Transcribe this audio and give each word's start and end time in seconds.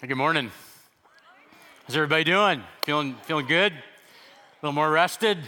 Good 0.00 0.14
morning. 0.14 0.52
How's 1.84 1.96
everybody 1.96 2.22
doing? 2.22 2.62
Feeling 2.82 3.16
feeling 3.24 3.46
good? 3.46 3.72
A 3.72 3.76
little 4.62 4.72
more 4.72 4.88
rested? 4.88 5.38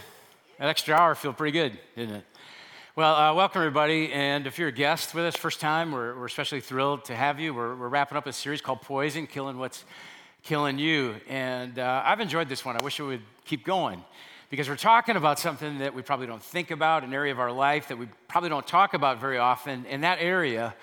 That 0.59 0.67
extra 0.67 0.93
hour 0.93 1.15
feel 1.15 1.31
pretty 1.31 1.53
good, 1.53 1.79
didn't 1.95 2.15
it? 2.15 2.25
Well, 2.97 3.15
uh, 3.15 3.33
welcome 3.33 3.61
everybody. 3.61 4.11
And 4.11 4.45
if 4.45 4.59
you're 4.59 4.67
a 4.67 4.73
guest 4.73 5.15
with 5.15 5.23
us, 5.23 5.37
first 5.37 5.61
time, 5.61 5.93
we're, 5.93 6.19
we're 6.19 6.25
especially 6.25 6.59
thrilled 6.59 7.05
to 7.05 7.15
have 7.15 7.39
you. 7.39 7.53
We're, 7.53 7.75
we're 7.75 7.87
wrapping 7.87 8.17
up 8.17 8.27
a 8.27 8.33
series 8.33 8.59
called 8.59 8.81
Poison, 8.81 9.25
Killing 9.25 9.57
What's 9.57 9.85
Killing 10.43 10.77
You. 10.77 11.15
And 11.29 11.79
uh, 11.79 12.03
I've 12.05 12.19
enjoyed 12.19 12.49
this 12.49 12.65
one. 12.65 12.75
I 12.75 12.83
wish 12.83 12.99
it 12.99 13.03
would 13.03 13.23
keep 13.45 13.63
going 13.63 14.03
because 14.49 14.67
we're 14.67 14.75
talking 14.75 15.15
about 15.15 15.39
something 15.39 15.77
that 15.77 15.93
we 15.93 16.01
probably 16.01 16.27
don't 16.27 16.43
think 16.43 16.71
about, 16.71 17.05
an 17.05 17.13
area 17.13 17.31
of 17.31 17.39
our 17.39 17.53
life 17.53 17.87
that 17.87 17.97
we 17.97 18.09
probably 18.27 18.49
don't 18.49 18.67
talk 18.67 18.95
about 18.95 19.17
very 19.17 19.37
often. 19.37 19.85
And 19.85 20.03
that 20.03 20.17
area 20.19 20.75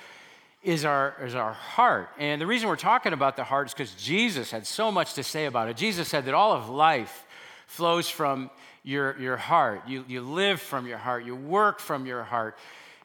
is 0.63 0.85
our, 0.85 1.15
is 1.23 1.35
our 1.35 1.53
heart. 1.53 2.11
And 2.19 2.41
the 2.41 2.47
reason 2.47 2.69
we're 2.69 2.77
talking 2.77 3.13
about 3.13 3.37
the 3.37 3.45
heart 3.45 3.69
is 3.69 3.75
because 3.75 3.95
Jesus 3.95 4.51
had 4.51 4.67
so 4.67 4.91
much 4.91 5.15
to 5.15 5.23
say 5.23 5.47
about 5.47 5.69
it. 5.69 5.77
Jesus 5.77 6.09
said 6.09 6.25
that 6.25 6.35
all 6.35 6.53
of 6.53 6.69
life 6.69 7.27
flows 7.67 8.09
from 8.09 8.51
your, 8.83 9.19
your 9.19 9.37
heart. 9.37 9.83
You, 9.87 10.05
you 10.09 10.21
live 10.21 10.61
from 10.61 10.87
your 10.87 10.99
heart. 10.99 11.25
You 11.25 11.37
work 11.37 11.79
from 11.79 12.07
your 12.07 12.25
heart. 12.25 12.57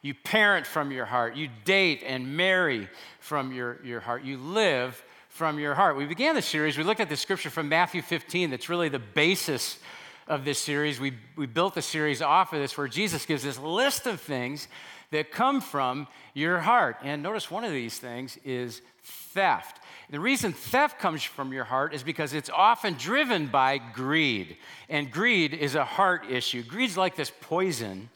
You 0.02 0.14
parent 0.14 0.66
from 0.66 0.90
your 0.90 1.04
heart. 1.04 1.36
You 1.36 1.48
date 1.64 2.02
and 2.04 2.36
marry 2.36 2.88
from 3.20 3.52
your, 3.52 3.78
your 3.84 4.00
heart. 4.00 4.24
You 4.24 4.38
live 4.38 5.02
from 5.34 5.58
your 5.58 5.74
heart. 5.74 5.96
We 5.96 6.06
began 6.06 6.36
the 6.36 6.42
series, 6.42 6.78
we 6.78 6.84
looked 6.84 7.00
at 7.00 7.08
the 7.08 7.16
scripture 7.16 7.50
from 7.50 7.68
Matthew 7.68 8.02
15 8.02 8.50
that's 8.50 8.68
really 8.68 8.88
the 8.88 9.00
basis 9.00 9.80
of 10.28 10.44
this 10.44 10.60
series. 10.60 11.00
We, 11.00 11.14
we 11.34 11.46
built 11.46 11.74
the 11.74 11.82
series 11.82 12.22
off 12.22 12.52
of 12.52 12.60
this 12.60 12.78
where 12.78 12.86
Jesus 12.86 13.26
gives 13.26 13.42
this 13.42 13.58
list 13.58 14.06
of 14.06 14.20
things 14.20 14.68
that 15.14 15.30
come 15.30 15.60
from 15.60 16.08
your 16.34 16.58
heart. 16.58 16.96
And 17.04 17.22
notice 17.22 17.48
one 17.48 17.62
of 17.62 17.70
these 17.70 17.98
things 17.98 18.36
is 18.44 18.82
theft. 19.02 19.80
The 20.10 20.18
reason 20.18 20.52
theft 20.52 20.98
comes 20.98 21.22
from 21.22 21.52
your 21.52 21.62
heart 21.62 21.94
is 21.94 22.02
because 22.02 22.34
it's 22.34 22.50
often 22.50 22.94
driven 22.94 23.46
by 23.46 23.78
greed. 23.78 24.56
And 24.88 25.12
greed 25.12 25.54
is 25.54 25.76
a 25.76 25.84
heart 25.84 26.28
issue. 26.28 26.64
Greed's 26.64 26.96
like 26.96 27.14
this 27.14 27.30
poison 27.40 28.10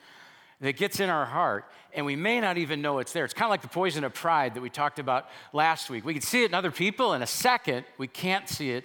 that 0.60 0.76
gets 0.76 0.98
in 0.98 1.08
our 1.08 1.24
heart, 1.24 1.66
and 1.94 2.04
we 2.04 2.16
may 2.16 2.40
not 2.40 2.58
even 2.58 2.82
know 2.82 2.98
it's 2.98 3.12
there. 3.12 3.24
It's 3.24 3.32
kind 3.32 3.46
of 3.46 3.50
like 3.50 3.62
the 3.62 3.68
poison 3.68 4.02
of 4.02 4.12
pride 4.12 4.54
that 4.54 4.60
we 4.60 4.68
talked 4.68 4.98
about 4.98 5.28
last 5.52 5.88
week. 5.88 6.04
We 6.04 6.14
can 6.14 6.22
see 6.22 6.42
it 6.42 6.46
in 6.46 6.54
other 6.54 6.72
people 6.72 7.14
in 7.14 7.22
a 7.22 7.28
second, 7.28 7.84
we 7.96 8.08
can't 8.08 8.48
see 8.48 8.72
it 8.72 8.84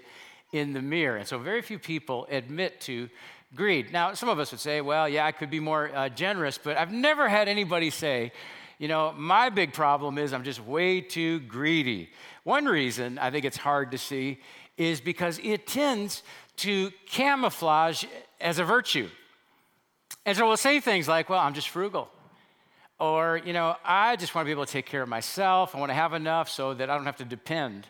in 0.52 0.74
the 0.74 0.84
mirror. 0.84 1.18
And 1.18 1.28
so, 1.28 1.40
very 1.40 1.64
few 1.64 1.80
people 1.80 2.28
admit 2.30 2.80
to 2.82 3.10
greed. 3.56 3.92
Now, 3.92 4.14
some 4.14 4.30
of 4.30 4.40
us 4.40 4.52
would 4.52 4.60
say, 4.60 4.82
well, 4.82 5.08
yeah, 5.08 5.26
I 5.26 5.32
could 5.32 5.50
be 5.50 5.60
more 5.60 5.92
uh, 5.94 6.10
generous, 6.10 6.58
but 6.58 6.78
I've 6.78 6.92
never 6.92 7.30
had 7.30 7.48
anybody 7.48 7.90
say, 7.90 8.32
you 8.80 8.88
know, 8.88 9.14
my 9.16 9.50
big 9.50 9.74
problem 9.74 10.18
is 10.18 10.34
I'm 10.34 10.44
just 10.44 10.60
way 10.60 11.02
too 11.02 11.40
greedy. 11.42 12.10
One 12.44 12.66
reason 12.66 13.18
I 13.18 13.32
think 13.32 13.46
it's 13.46 13.58
hard 13.58 13.92
to 13.92 13.98
see 13.98 14.40
is 14.78 15.00
because 15.00 15.40
it 15.44 15.68
tends 15.68 16.24
to 16.58 16.92
camouflage 17.08 18.06
as 18.42 18.60
a 18.60 18.64
virtue. 18.64 19.10
And 20.26 20.38
so 20.38 20.48
we'll 20.48 20.58
say 20.58 20.80
things 20.80 21.08
like, 21.08 21.30
well, 21.30 21.40
I'm 21.40 21.54
just 21.54 21.70
frugal. 21.70 22.10
Or, 23.00 23.42
you 23.46 23.54
know, 23.54 23.76
I 23.84 24.16
just 24.16 24.34
want 24.34 24.46
to 24.46 24.48
be 24.48 24.52
able 24.52 24.66
to 24.66 24.72
take 24.72 24.86
care 24.86 25.02
of 25.02 25.10
myself. 25.10 25.76
I 25.76 25.80
want 25.80 25.90
to 25.90 25.96
have 25.96 26.14
enough 26.14 26.50
so 26.50 26.74
that 26.74 26.90
I 26.90 26.96
don't 26.96 27.06
have 27.06 27.18
to 27.18 27.26
depend 27.26 27.88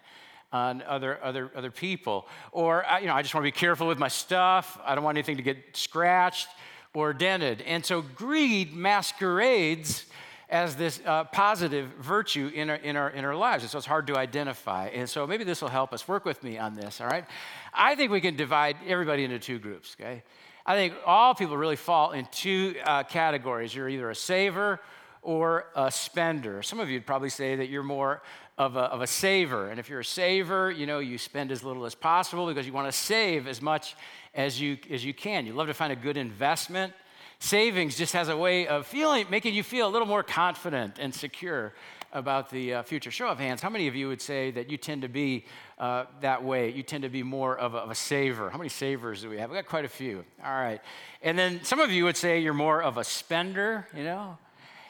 on 0.54 0.84
other, 0.84 1.20
other, 1.22 1.52
other 1.56 1.72
people. 1.72 2.28
Or, 2.52 2.86
you 3.02 3.08
know, 3.08 3.16
I 3.16 3.22
just 3.22 3.34
want 3.34 3.44
to 3.44 3.48
be 3.48 3.52
careful 3.52 3.88
with 3.88 4.00
my 4.00 4.08
stuff. 4.08 4.80
I 4.86 4.96
don't 4.96 5.04
want 5.04 5.18
anything 5.18 5.38
to 5.38 5.44
get 5.44 5.58
scratched 5.74 6.48
or 6.94 7.12
dented. 7.12 7.62
And 7.64 7.84
so 7.84 8.02
greed 8.02 8.74
masquerades 8.74 10.06
as 10.50 10.76
this 10.76 11.02
uh, 11.06 11.24
positive 11.24 11.88
virtue 12.00 12.52
in 12.54 12.70
our, 12.70 12.76
in, 12.76 12.96
our, 12.96 13.10
in 13.10 13.26
our 13.26 13.36
lives. 13.36 13.64
And 13.64 13.72
so 13.72 13.80
it's 13.80 13.88
hard 13.88 14.06
to 14.08 14.16
identify. 14.16 14.90
And 14.90 15.10
so 15.10 15.26
maybe 15.26 15.44
this 15.44 15.62
will 15.64 15.70
help 15.70 15.92
us. 15.92 16.08
Work 16.08 16.26
with 16.26 16.44
me 16.44 16.60
on 16.60 16.76
this, 16.76 17.02
all 17.02 17.08
right? 17.08 17.26
I 17.74 17.96
think 17.96 18.12
we 18.12 18.22
can 18.22 18.36
divide 18.36 18.78
everybody 18.88 19.24
into 19.24 19.40
two 19.40 19.58
groups, 19.58 19.96
okay? 20.00 20.22
I 20.64 20.76
think 20.76 20.94
all 21.08 21.34
people 21.34 21.58
really 21.58 21.76
fall 21.76 22.12
in 22.12 22.28
two 22.32 22.76
uh, 22.86 23.02
categories. 23.04 23.74
You're 23.74 23.90
either 23.90 24.12
a 24.12 24.16
saver 24.16 24.80
or 25.24 25.66
a 25.76 25.90
spender. 25.90 26.62
Some 26.62 26.80
of 26.80 26.90
you 26.90 26.98
would 26.98 27.08
probably 27.08 27.30
say 27.30 27.56
that 27.56 27.70
you're 27.70 27.82
more 27.82 28.22
of 28.58 28.76
a, 28.76 28.82
of 28.82 29.02
a 29.02 29.08
saver. 29.08 29.70
And 29.70 29.80
if 29.80 29.90
you're 29.90 30.02
a 30.02 30.06
saver, 30.06 30.70
you 30.70 30.86
know, 30.86 31.00
you 31.00 31.18
spend 31.18 31.52
as 31.52 31.64
little 31.64 31.86
as 31.86 31.96
possible 31.96 32.48
because 32.48 32.68
you 32.68 32.74
want 32.74 32.88
to 32.88 32.98
save 32.98 33.48
as 33.48 33.62
much 33.62 33.96
as 34.36 34.62
you, 34.62 34.78
as 34.90 35.04
you 35.04 35.14
can. 35.14 35.46
You 35.46 35.54
love 35.54 35.68
to 35.68 35.74
find 35.74 35.92
a 35.92 35.96
good 35.96 36.18
investment. 36.18 36.94
Savings 37.40 37.98
just 37.98 38.14
has 38.14 38.30
a 38.30 38.38
way 38.38 38.68
of 38.68 38.86
feeling, 38.88 39.26
making 39.30 39.54
you 39.54 39.64
feel 39.64 39.88
a 39.88 39.92
little 39.92 40.08
more 40.08 40.24
confident 40.24 41.00
and 41.00 41.14
secure 41.14 41.74
about 42.14 42.52
the 42.52 42.76
uh, 42.76 42.84
future. 42.84 43.10
Show 43.10 43.28
of 43.28 43.40
hands, 43.40 43.60
how 43.60 43.72
many 43.72 43.88
of 43.88 43.96
you 43.96 44.08
would 44.08 44.22
say 44.22 44.52
that 44.52 44.70
you 44.70 44.78
tend 44.78 45.02
to 45.02 45.10
be 45.10 45.46
uh, 45.80 46.06
that 46.22 46.44
way? 46.44 46.72
You 46.72 46.84
tend 46.84 47.04
to 47.04 47.10
be 47.10 47.24
more 47.24 47.58
of 47.58 47.74
a, 47.74 47.80
of 47.80 47.90
a 47.90 47.96
saver. 47.96 48.52
How 48.52 48.58
many 48.58 48.70
savers 48.70 49.24
do 49.24 49.30
we 49.30 49.40
have? 49.40 49.50
We 49.50 49.56
got 49.56 49.66
quite 49.66 49.84
a 49.84 49.90
few. 49.90 50.24
All 50.46 50.54
right. 50.54 50.80
And 51.24 51.38
then 51.38 51.64
some 51.64 51.80
of 51.80 51.92
you 51.92 52.04
would 52.06 52.16
say 52.16 52.40
you're 52.40 52.54
more 52.54 52.84
of 52.84 52.98
a 52.98 53.04
spender, 53.04 53.88
you 53.96 54.04
know? 54.04 54.38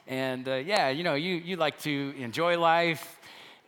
And 0.05 0.47
uh, 0.47 0.55
yeah, 0.55 0.89
you 0.89 1.03
know, 1.03 1.15
you, 1.15 1.35
you 1.35 1.55
like 1.55 1.79
to 1.83 2.13
enjoy 2.17 2.59
life 2.59 3.19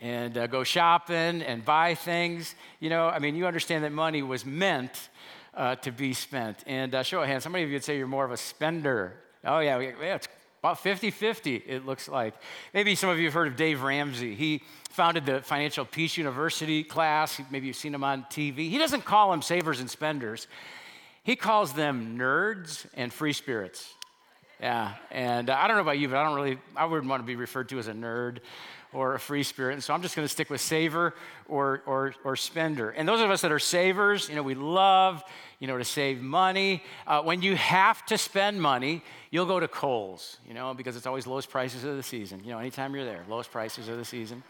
and 0.05 0.37
uh, 0.37 0.45
go 0.45 0.63
shopping 0.63 1.41
and 1.41 1.65
buy 1.65 1.95
things. 1.95 2.53
You 2.79 2.91
know, 2.91 3.07
I 3.07 3.17
mean, 3.17 3.35
you 3.35 3.47
understand 3.47 3.83
that 3.85 3.91
money 3.91 4.21
was 4.21 4.45
meant 4.45 5.09
uh, 5.55 5.77
to 5.77 5.91
be 5.91 6.13
spent. 6.13 6.63
And 6.67 6.93
uh, 6.93 7.01
show 7.01 7.23
of 7.23 7.27
hands, 7.27 7.43
how 7.43 7.49
many 7.49 7.63
of 7.63 7.71
you 7.71 7.75
would 7.75 7.83
say 7.83 7.97
you're 7.97 8.05
more 8.05 8.23
of 8.23 8.31
a 8.31 8.37
spender? 8.37 9.13
Oh, 9.43 9.57
yeah, 9.57 9.79
yeah 9.79 10.15
it's 10.15 10.27
about 10.59 10.79
50 10.79 11.09
50, 11.09 11.55
it 11.55 11.87
looks 11.87 12.07
like. 12.07 12.35
Maybe 12.71 12.93
some 12.93 13.09
of 13.09 13.17
you 13.17 13.25
have 13.25 13.33
heard 13.33 13.47
of 13.47 13.55
Dave 13.55 13.81
Ramsey. 13.81 14.35
He 14.35 14.61
founded 14.91 15.25
the 15.25 15.41
Financial 15.41 15.85
Peace 15.85 16.17
University 16.17 16.83
class. 16.83 17.41
Maybe 17.49 17.65
you've 17.65 17.75
seen 17.75 17.95
him 17.95 18.03
on 18.03 18.25
TV. 18.25 18.69
He 18.69 18.77
doesn't 18.77 19.05
call 19.05 19.31
them 19.31 19.41
savers 19.41 19.79
and 19.79 19.89
spenders, 19.89 20.45
he 21.23 21.35
calls 21.35 21.73
them 21.73 22.15
nerds 22.15 22.85
and 22.93 23.11
free 23.11 23.33
spirits. 23.33 23.91
Yeah, 24.61 24.93
and 25.11 25.49
uh, 25.49 25.57
I 25.59 25.67
don't 25.67 25.75
know 25.75 25.81
about 25.81 25.97
you, 25.97 26.07
but 26.07 26.17
I 26.17 26.23
don't 26.23 26.35
really, 26.35 26.57
I 26.75 26.85
wouldn't 26.85 27.09
want 27.09 27.23
to 27.23 27.27
be 27.27 27.35
referred 27.35 27.69
to 27.69 27.79
as 27.79 27.87
a 27.87 27.93
nerd 27.93 28.37
or 28.93 29.15
a 29.15 29.19
free 29.19 29.43
spirit. 29.43 29.73
And 29.73 29.83
so 29.83 29.93
I'm 29.93 30.01
just 30.01 30.15
going 30.15 30.25
to 30.25 30.31
stick 30.31 30.49
with 30.49 30.61
saver 30.61 31.13
or, 31.47 31.81
or, 31.85 32.13
or 32.23 32.35
spender. 32.35 32.91
And 32.91 33.07
those 33.07 33.21
of 33.21 33.29
us 33.29 33.41
that 33.41 33.51
are 33.51 33.59
savers, 33.59 34.29
you 34.29 34.35
know, 34.35 34.43
we 34.43 34.55
love, 34.55 35.23
you 35.59 35.67
know, 35.67 35.77
to 35.77 35.83
save 35.83 36.21
money. 36.21 36.83
Uh, 37.05 37.21
when 37.21 37.41
you 37.41 37.55
have 37.55 38.05
to 38.07 38.17
spend 38.17 38.61
money, 38.61 39.03
you'll 39.31 39.45
go 39.45 39.59
to 39.59 39.67
Kohl's, 39.67 40.37
you 40.47 40.53
know, 40.53 40.73
because 40.73 40.95
it's 40.95 41.05
always 41.05 41.27
lowest 41.27 41.49
prices 41.49 41.83
of 41.83 41.97
the 41.97 42.03
season. 42.03 42.41
You 42.43 42.51
know, 42.51 42.59
anytime 42.59 42.95
you're 42.95 43.05
there, 43.05 43.23
lowest 43.29 43.51
prices 43.51 43.89
of 43.89 43.97
the 43.97 44.05
season. 44.05 44.43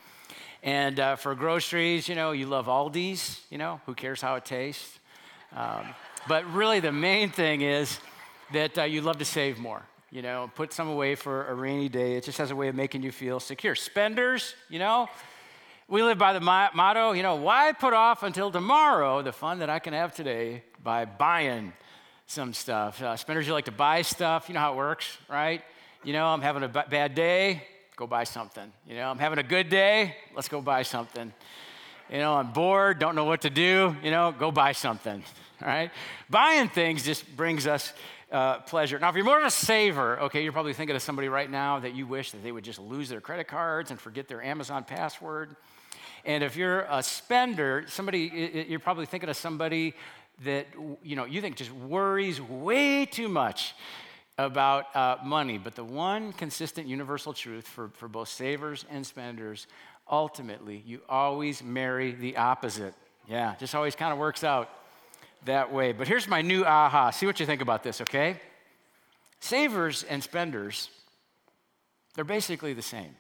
And 0.62 1.00
uh, 1.00 1.16
for 1.16 1.36
groceries, 1.36 2.08
you 2.08 2.16
know, 2.16 2.32
you 2.32 2.48
love 2.48 2.68
Aldi's, 2.68 3.42
you 3.50 3.58
know, 3.58 3.82
who 3.86 3.94
cares 3.94 4.22
how 4.22 4.36
it 4.36 4.46
tastes? 4.46 5.00
Um, 5.56 5.86
but 6.28 6.46
really, 6.54 6.80
the 6.80 6.92
main 6.92 7.30
thing 7.30 7.62
is 7.62 8.00
that 8.52 8.78
uh, 8.78 8.84
you 8.84 9.02
love 9.02 9.18
to 9.20 9.26
save 9.26 9.60
more 9.60 9.84
you 10.12 10.22
know, 10.22 10.50
put 10.56 10.72
some 10.72 10.88
away 10.88 11.16
for 11.16 11.48
a 11.48 11.54
rainy 11.54 11.90
day. 11.90 12.16
It 12.16 12.24
just 12.24 12.38
has 12.38 12.52
a 12.52 12.56
way 12.56 12.68
of 12.68 12.76
making 12.76 13.04
you 13.04 13.12
feel 13.12 13.40
secure. 13.40 13.76
Spenders, 13.76 14.56
you 14.70 14.80
know, 14.80 15.10
we 15.88 16.02
live 16.02 16.18
by 16.18 16.34
the 16.34 16.40
motto, 16.40 17.12
you 17.12 17.22
know, 17.22 17.36
why 17.36 17.72
put 17.72 17.94
off 17.94 18.24
until 18.24 18.52
tomorrow 18.52 19.22
the 19.22 19.32
fun 19.32 19.60
that 19.60 19.70
I 19.70 19.80
can 19.80 19.94
have 19.94 20.16
today 20.16 20.64
by 20.84 21.06
buying 21.06 21.74
some 22.26 22.54
stuff? 22.54 23.02
Uh, 23.02 23.16
spenders, 23.16 23.46
you 23.46 23.54
like 23.54 23.66
to 23.66 23.72
buy 23.72 24.02
stuff. 24.02 24.48
You 24.48 24.56
know 24.56 24.62
how 24.62 24.74
it 24.74 24.78
works, 24.78 25.18
right? 25.30 25.62
You 26.04 26.14
know, 26.14 26.26
I'm 26.26 26.42
having 26.42 26.64
a 26.64 26.68
b- 26.68 26.82
bad 26.90 27.14
day, 27.14 27.64
go 27.96 28.08
buy 28.08 28.24
something. 28.24 28.72
You 28.88 28.96
know, 28.96 29.10
I'm 29.10 29.20
having 29.20 29.38
a 29.38 29.44
good 29.44 29.70
day, 29.70 30.16
let's 30.36 30.50
go 30.50 30.62
buy 30.62 30.84
something. 30.84 31.32
You 32.10 32.18
know, 32.18 32.36
I'm 32.36 32.52
bored, 32.52 33.00
don't 33.00 33.16
know 33.16 33.26
what 33.26 33.42
to 33.42 33.50
do, 33.50 33.96
you 34.04 34.12
know, 34.12 34.34
go 34.38 34.52
buy 34.52 34.72
something. 34.72 35.24
All 35.62 35.68
right? 35.68 35.92
Buying 36.30 36.70
things 36.70 37.04
just 37.04 37.36
brings 37.36 37.68
us 37.68 37.94
uh, 38.32 38.60
pleasure. 38.60 39.00
Now, 39.00 39.10
if 39.10 39.16
you're 39.16 39.26
more 39.26 39.40
of 39.40 39.46
a 39.46 39.52
saver, 39.52 40.20
okay, 40.22 40.44
you're 40.44 40.52
probably 40.52 40.74
thinking 40.74 40.96
of 40.96 41.02
somebody 41.02 41.30
right 41.30 41.50
now 41.50 41.80
that 41.80 41.96
you 41.96 42.08
wish 42.08 42.32
that 42.32 42.44
they 42.44 42.52
would 42.52 42.64
just 42.64 42.80
lose 42.80 43.10
their 43.10 43.22
credit 43.22 43.48
cards 43.48 43.92
and 43.92 44.00
forget 44.00 44.28
their 44.28 44.42
Amazon 44.44 44.84
password. 44.84 45.56
And 46.26 46.44
if 46.44 46.56
you're 46.56 46.82
a 46.90 47.04
spender, 47.04 47.86
somebody, 47.88 48.66
you're 48.68 48.80
probably 48.80 49.06
thinking 49.06 49.30
of 49.30 49.38
somebody 49.38 49.94
that, 50.44 50.68
you 51.04 51.16
know, 51.16 51.26
you 51.26 51.40
think 51.40 51.56
just 51.56 51.72
worries 51.72 52.42
way 52.42 53.06
too 53.06 53.30
much 53.30 53.76
about 54.38 54.94
uh, 54.96 55.18
money. 55.24 55.58
But 55.58 55.76
the 55.76 55.84
one 55.84 56.34
consistent 56.34 56.88
universal 56.88 57.32
truth 57.32 57.68
for, 57.68 57.90
for 57.90 58.08
both 58.08 58.28
savers 58.28 58.86
and 58.90 59.06
spenders, 59.06 59.68
ultimately, 60.10 60.84
you 60.86 61.02
always 61.08 61.64
marry 61.64 62.12
the 62.12 62.38
opposite. 62.38 62.96
Yeah, 63.28 63.56
just 63.60 63.76
always 63.76 63.96
kind 63.96 64.12
of 64.12 64.20
works 64.20 64.44
out 64.44 64.70
that 65.46 65.72
way. 65.72 65.92
But 65.92 66.08
here's 66.08 66.28
my 66.28 66.42
new 66.42 66.64
aha. 66.64 67.12
See 67.12 67.26
what 67.26 67.40
you 67.40 67.46
think 67.46 67.62
about 67.62 67.84
this, 67.84 68.02
okay? 68.02 68.40
Savers 69.40 70.04
and 70.04 70.24
spenders, 70.24 70.90
they're 72.16 72.24
basically 72.24 72.74
the 72.74 72.82
same. 72.82 73.16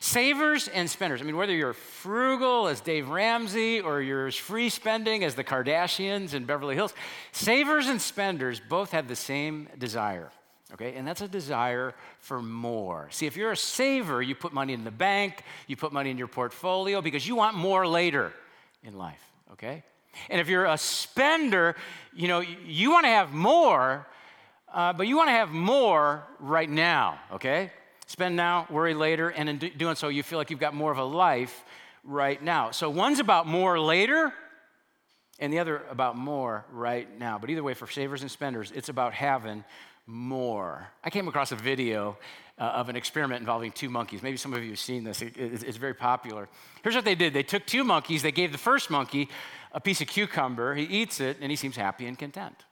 Savers 0.00 0.68
and 0.68 0.88
spenders, 0.88 1.20
I 1.20 1.24
mean, 1.24 1.36
whether 1.36 1.54
you're 1.54 1.74
frugal 1.74 2.66
as 2.66 2.80
Dave 2.80 3.10
Ramsey 3.10 3.80
or 3.80 4.00
you're 4.00 4.28
as 4.28 4.34
free 4.34 4.70
spending 4.70 5.22
as 5.22 5.34
the 5.34 5.44
Kardashians 5.44 6.32
in 6.32 6.46
Beverly 6.46 6.74
Hills, 6.74 6.94
savers 7.32 7.86
and 7.88 8.00
spenders 8.00 8.58
both 8.58 8.92
have 8.92 9.06
the 9.06 9.16
same 9.16 9.68
desire. 9.76 10.30
Okay, 10.72 10.94
and 10.94 11.06
that's 11.06 11.20
a 11.20 11.28
desire 11.28 11.94
for 12.18 12.42
more. 12.42 13.08
See, 13.10 13.26
if 13.26 13.36
you're 13.36 13.52
a 13.52 13.56
saver, 13.56 14.20
you 14.20 14.34
put 14.34 14.52
money 14.52 14.72
in 14.72 14.82
the 14.82 14.90
bank, 14.90 15.42
you 15.68 15.76
put 15.76 15.92
money 15.92 16.10
in 16.10 16.18
your 16.18 16.26
portfolio 16.26 17.00
because 17.00 17.26
you 17.26 17.36
want 17.36 17.54
more 17.54 17.86
later 17.86 18.32
in 18.82 18.96
life, 18.96 19.22
okay? 19.52 19.84
And 20.30 20.40
if 20.40 20.48
you're 20.48 20.66
a 20.66 20.78
spender, 20.78 21.76
you 22.14 22.28
know, 22.28 22.40
you 22.40 22.90
want 22.90 23.04
to 23.04 23.10
have 23.10 23.32
more, 23.32 24.06
uh, 24.72 24.92
but 24.92 25.06
you 25.06 25.16
want 25.16 25.28
to 25.28 25.32
have 25.32 25.50
more 25.50 26.24
right 26.38 26.68
now, 26.68 27.18
okay? 27.32 27.72
Spend 28.06 28.36
now, 28.36 28.66
worry 28.70 28.94
later, 28.94 29.30
and 29.30 29.48
in 29.48 29.58
doing 29.58 29.96
so, 29.96 30.08
you 30.08 30.22
feel 30.22 30.38
like 30.38 30.50
you've 30.50 30.60
got 30.60 30.74
more 30.74 30.92
of 30.92 30.98
a 30.98 31.04
life 31.04 31.64
right 32.04 32.42
now. 32.42 32.70
So 32.70 32.88
one's 32.88 33.18
about 33.18 33.46
more 33.46 33.80
later, 33.80 34.32
and 35.38 35.52
the 35.52 35.58
other 35.58 35.82
about 35.90 36.16
more 36.16 36.64
right 36.70 37.18
now. 37.18 37.38
But 37.38 37.50
either 37.50 37.62
way, 37.62 37.74
for 37.74 37.86
savers 37.86 38.22
and 38.22 38.30
spenders, 38.30 38.72
it's 38.74 38.88
about 38.88 39.12
having 39.12 39.64
more. 40.06 40.88
I 41.02 41.10
came 41.10 41.26
across 41.26 41.52
a 41.52 41.56
video 41.56 42.16
uh, 42.58 42.62
of 42.62 42.88
an 42.88 42.96
experiment 42.96 43.40
involving 43.40 43.72
two 43.72 43.90
monkeys. 43.90 44.22
Maybe 44.22 44.36
some 44.36 44.54
of 44.54 44.62
you 44.62 44.70
have 44.70 44.78
seen 44.78 45.04
this, 45.04 45.20
it, 45.20 45.36
it, 45.36 45.62
it's 45.62 45.76
very 45.76 45.94
popular. 45.94 46.48
Here's 46.82 46.94
what 46.94 47.04
they 47.04 47.14
did 47.14 47.34
they 47.34 47.42
took 47.42 47.66
two 47.66 47.84
monkeys, 47.84 48.22
they 48.22 48.32
gave 48.32 48.52
the 48.52 48.58
first 48.58 48.88
monkey 48.88 49.28
a 49.76 49.80
piece 49.80 50.00
of 50.00 50.08
cucumber, 50.08 50.74
he 50.74 50.82
eats 50.82 51.20
it, 51.20 51.36
and 51.40 51.52
he 51.52 51.56
seems 51.56 51.76
happy 51.76 52.06
and 52.06 52.18
content. 52.18 52.64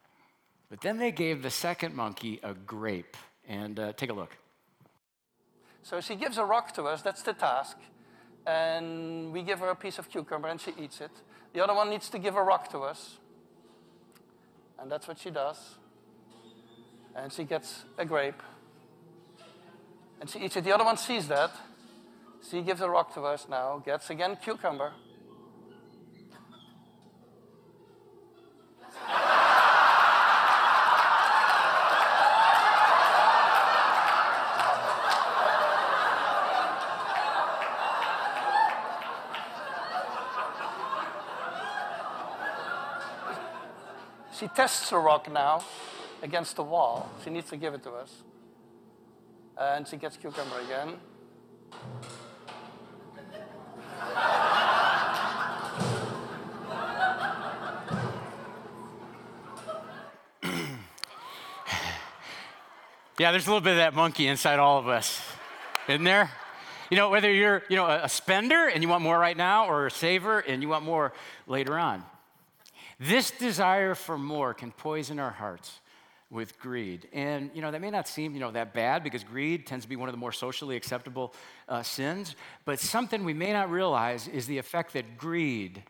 But 0.68 0.80
then 0.80 0.98
they 0.98 1.12
gave 1.12 1.42
the 1.42 1.50
second 1.50 1.94
monkey 1.94 2.40
a 2.42 2.54
grape. 2.54 3.16
And 3.46 3.78
uh, 3.78 3.92
take 3.92 4.10
a 4.10 4.14
look. 4.14 4.36
So 5.82 6.00
she 6.00 6.16
gives 6.16 6.38
a 6.38 6.44
rock 6.44 6.72
to 6.74 6.84
us, 6.84 7.02
that's 7.02 7.22
the 7.22 7.34
task. 7.34 7.76
And 8.46 9.32
we 9.32 9.42
give 9.42 9.60
her 9.60 9.68
a 9.68 9.76
piece 9.76 9.98
of 9.98 10.10
cucumber 10.10 10.48
and 10.48 10.60
she 10.60 10.72
eats 10.80 11.00
it. 11.00 11.10
The 11.52 11.62
other 11.62 11.74
one 11.74 11.90
needs 11.90 12.08
to 12.08 12.18
give 12.18 12.36
a 12.36 12.42
rock 12.42 12.70
to 12.70 12.80
us. 12.80 13.18
And 14.80 14.90
that's 14.90 15.06
what 15.06 15.18
she 15.18 15.30
does 15.30 15.58
and 17.14 17.32
she 17.32 17.44
gets 17.44 17.84
a 17.98 18.04
grape. 18.04 18.42
And 20.20 20.28
she 20.28 20.40
eats 20.40 20.56
it. 20.56 20.64
The 20.64 20.72
other 20.72 20.84
one 20.84 20.96
sees 20.96 21.28
that. 21.28 21.50
She 22.50 22.62
gives 22.62 22.80
a 22.80 22.88
rock 22.88 23.14
to 23.14 23.22
us 23.22 23.46
now, 23.48 23.82
gets 23.84 24.10
again 24.10 24.36
cucumber. 24.42 24.92
Tests 44.54 44.90
the 44.90 44.98
rock 44.98 45.30
now 45.32 45.64
against 46.22 46.56
the 46.56 46.62
wall. 46.62 47.10
She 47.24 47.30
needs 47.30 47.50
to 47.50 47.56
give 47.56 47.74
it 47.74 47.82
to 47.82 47.90
us. 47.90 48.22
And 49.58 49.86
she 49.86 49.96
gets 49.96 50.16
cucumber 50.16 50.60
again. 50.60 50.96
yeah, 63.18 63.30
there's 63.30 63.46
a 63.46 63.50
little 63.50 63.60
bit 63.60 63.72
of 63.72 63.76
that 63.78 63.94
monkey 63.94 64.26
inside 64.28 64.58
all 64.58 64.78
of 64.78 64.88
us, 64.88 65.20
isn't 65.88 66.04
there? 66.04 66.30
You 66.90 66.96
know, 66.96 67.10
whether 67.10 67.32
you're, 67.32 67.62
you 67.68 67.76
know, 67.76 67.86
a 67.86 68.08
spender 68.08 68.66
and 68.68 68.82
you 68.82 68.88
want 68.88 69.02
more 69.02 69.18
right 69.18 69.36
now 69.36 69.66
or 69.66 69.86
a 69.86 69.90
saver 69.90 70.40
and 70.40 70.62
you 70.62 70.68
want 70.68 70.84
more 70.84 71.12
later 71.46 71.78
on. 71.78 72.04
This 73.08 73.30
desire 73.30 73.94
for 73.94 74.16
more 74.16 74.54
can 74.54 74.72
poison 74.72 75.18
our 75.18 75.30
hearts 75.30 75.80
with 76.30 76.58
greed. 76.58 77.06
And, 77.12 77.50
you 77.52 77.60
know, 77.60 77.70
that 77.70 77.82
may 77.82 77.90
not 77.90 78.08
seem, 78.08 78.32
you 78.32 78.40
know, 78.40 78.50
that 78.52 78.72
bad 78.72 79.04
because 79.04 79.22
greed 79.22 79.66
tends 79.66 79.84
to 79.84 79.88
be 79.88 79.96
one 79.96 80.08
of 80.08 80.14
the 80.14 80.18
more 80.18 80.32
socially 80.32 80.74
acceptable 80.74 81.34
uh, 81.68 81.82
sins. 81.82 82.34
But 82.64 82.80
something 82.80 83.22
we 83.24 83.34
may 83.34 83.52
not 83.52 83.70
realize 83.70 84.26
is 84.26 84.46
the 84.46 84.56
effect 84.56 84.94
that 84.94 85.18
greed 85.18 85.82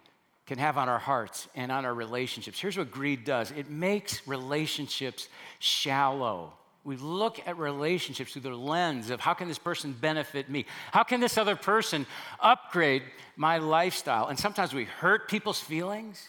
can 0.46 0.58
have 0.58 0.76
on 0.76 0.88
our 0.88 0.98
hearts 0.98 1.46
and 1.54 1.70
on 1.70 1.84
our 1.84 1.94
relationships. 1.94 2.58
Here's 2.58 2.76
what 2.76 2.90
greed 2.90 3.24
does 3.24 3.52
it 3.52 3.70
makes 3.70 4.26
relationships 4.26 5.28
shallow. 5.60 6.52
We 6.82 6.96
look 6.96 7.40
at 7.46 7.56
relationships 7.56 8.32
through 8.32 8.42
the 8.42 8.50
lens 8.50 9.08
of 9.10 9.20
how 9.20 9.34
can 9.34 9.46
this 9.46 9.58
person 9.58 9.92
benefit 9.98 10.50
me? 10.50 10.66
How 10.90 11.04
can 11.04 11.20
this 11.20 11.38
other 11.38 11.56
person 11.56 12.06
upgrade 12.40 13.04
my 13.36 13.58
lifestyle? 13.58 14.26
And 14.26 14.38
sometimes 14.38 14.74
we 14.74 14.84
hurt 14.84 15.28
people's 15.28 15.60
feelings 15.60 16.28